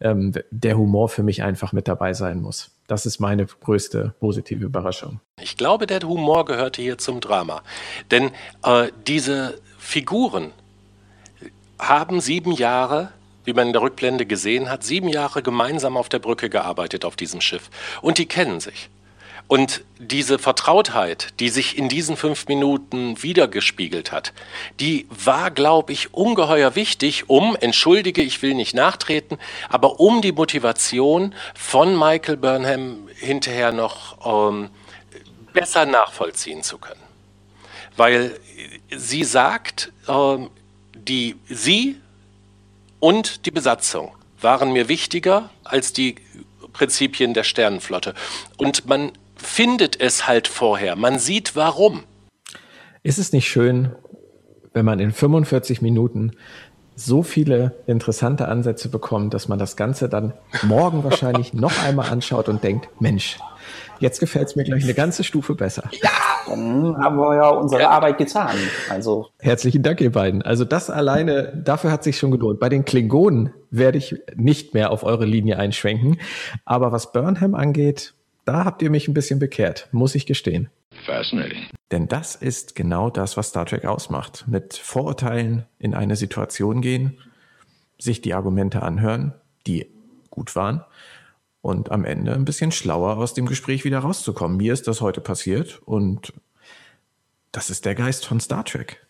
[0.00, 2.73] ähm, der Humor für mich einfach mit dabei sein muss.
[2.86, 5.20] Das ist meine größte positive Überraschung.
[5.40, 7.62] Ich glaube, der Humor gehörte hier zum Drama.
[8.10, 8.30] Denn
[8.62, 10.52] äh, diese Figuren
[11.78, 13.12] haben sieben Jahre
[13.44, 17.16] wie man in der Rückblende gesehen hat, sieben Jahre gemeinsam auf der Brücke gearbeitet auf
[17.16, 17.70] diesem Schiff.
[18.00, 18.90] Und die kennen sich.
[19.46, 24.32] Und diese Vertrautheit, die sich in diesen fünf Minuten wiedergespiegelt hat,
[24.80, 29.38] die war, glaube ich, ungeheuer wichtig, um, entschuldige, ich will nicht nachtreten,
[29.68, 34.70] aber um die Motivation von Michael Burnham hinterher noch ähm,
[35.52, 37.02] besser nachvollziehen zu können.
[37.96, 38.40] Weil
[38.90, 40.50] sie sagt, ähm,
[40.94, 42.00] die, sie
[42.98, 46.16] und die Besatzung waren mir wichtiger als die
[46.72, 48.14] Prinzipien der Sternenflotte.
[48.56, 49.12] Und man
[49.44, 50.96] findet es halt vorher.
[50.96, 52.02] Man sieht warum.
[53.02, 53.92] Ist es nicht schön,
[54.72, 56.32] wenn man in 45 Minuten
[56.96, 60.32] so viele interessante Ansätze bekommt, dass man das Ganze dann
[60.62, 63.38] morgen wahrscheinlich noch einmal anschaut und denkt, Mensch,
[63.98, 65.84] jetzt gefällt es mir gleich eine ganze Stufe besser.
[66.02, 66.10] Ja,
[66.46, 67.90] dann haben wir ja unsere ja.
[67.90, 68.56] Arbeit getan.
[68.88, 70.42] Also herzlichen Dank, ihr beiden.
[70.42, 72.60] Also das alleine, dafür hat sich schon gelohnt.
[72.60, 76.18] Bei den Klingonen werde ich nicht mehr auf eure Linie einschwenken,
[76.64, 78.14] aber was Burnham angeht,
[78.44, 80.70] da habt ihr mich ein bisschen bekehrt, muss ich gestehen.
[81.06, 81.66] Fascinating.
[81.90, 84.44] Denn das ist genau das, was Star Trek ausmacht.
[84.46, 87.18] Mit Vorurteilen in eine Situation gehen,
[87.98, 89.34] sich die Argumente anhören,
[89.66, 89.86] die
[90.30, 90.84] gut waren,
[91.60, 94.58] und am Ende ein bisschen schlauer aus dem Gespräch wieder rauszukommen.
[94.58, 96.34] Mir ist das heute passiert und
[97.52, 99.06] das ist der Geist von Star Trek.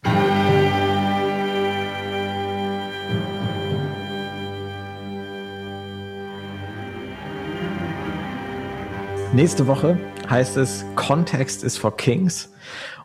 [9.34, 9.98] Nächste Woche
[10.30, 12.52] heißt es Context is for Kings.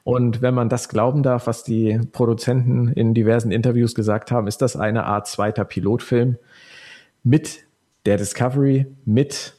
[0.04, 4.62] Und wenn man das glauben darf, was die Produzenten in diversen Interviews gesagt haben, ist
[4.62, 6.38] das eine Art zweiter Pilotfilm
[7.24, 7.66] mit
[8.06, 9.56] der Discovery, mit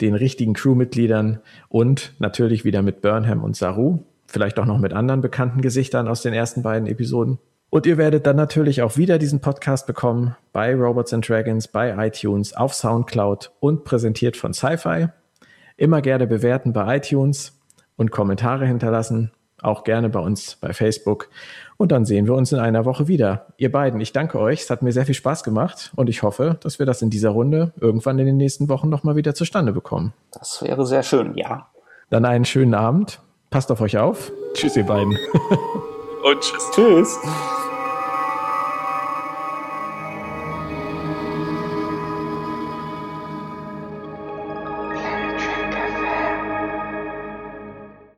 [0.00, 3.98] den richtigen Crewmitgliedern und natürlich wieder mit Burnham und Saru.
[4.26, 7.38] Vielleicht auch noch mit anderen bekannten Gesichtern aus den ersten beiden Episoden.
[7.68, 11.94] Und ihr werdet dann natürlich auch wieder diesen Podcast bekommen bei Robots and Dragons, bei
[12.06, 15.08] iTunes, auf Soundcloud und präsentiert von Sci-Fi.
[15.76, 17.60] Immer gerne bewerten bei iTunes
[17.96, 19.32] und Kommentare hinterlassen.
[19.60, 21.30] Auch gerne bei uns bei Facebook.
[21.76, 23.46] Und dann sehen wir uns in einer Woche wieder.
[23.56, 24.62] Ihr beiden, ich danke euch.
[24.62, 27.30] Es hat mir sehr viel Spaß gemacht und ich hoffe, dass wir das in dieser
[27.30, 30.12] Runde irgendwann in den nächsten Wochen nochmal wieder zustande bekommen.
[30.32, 31.68] Das wäre sehr schön, ja.
[32.10, 33.20] Dann einen schönen Abend.
[33.50, 34.32] Passt auf euch auf.
[34.52, 35.16] Tschüss, ihr beiden.
[36.22, 36.70] und tschüss.
[36.74, 37.18] Tschüss.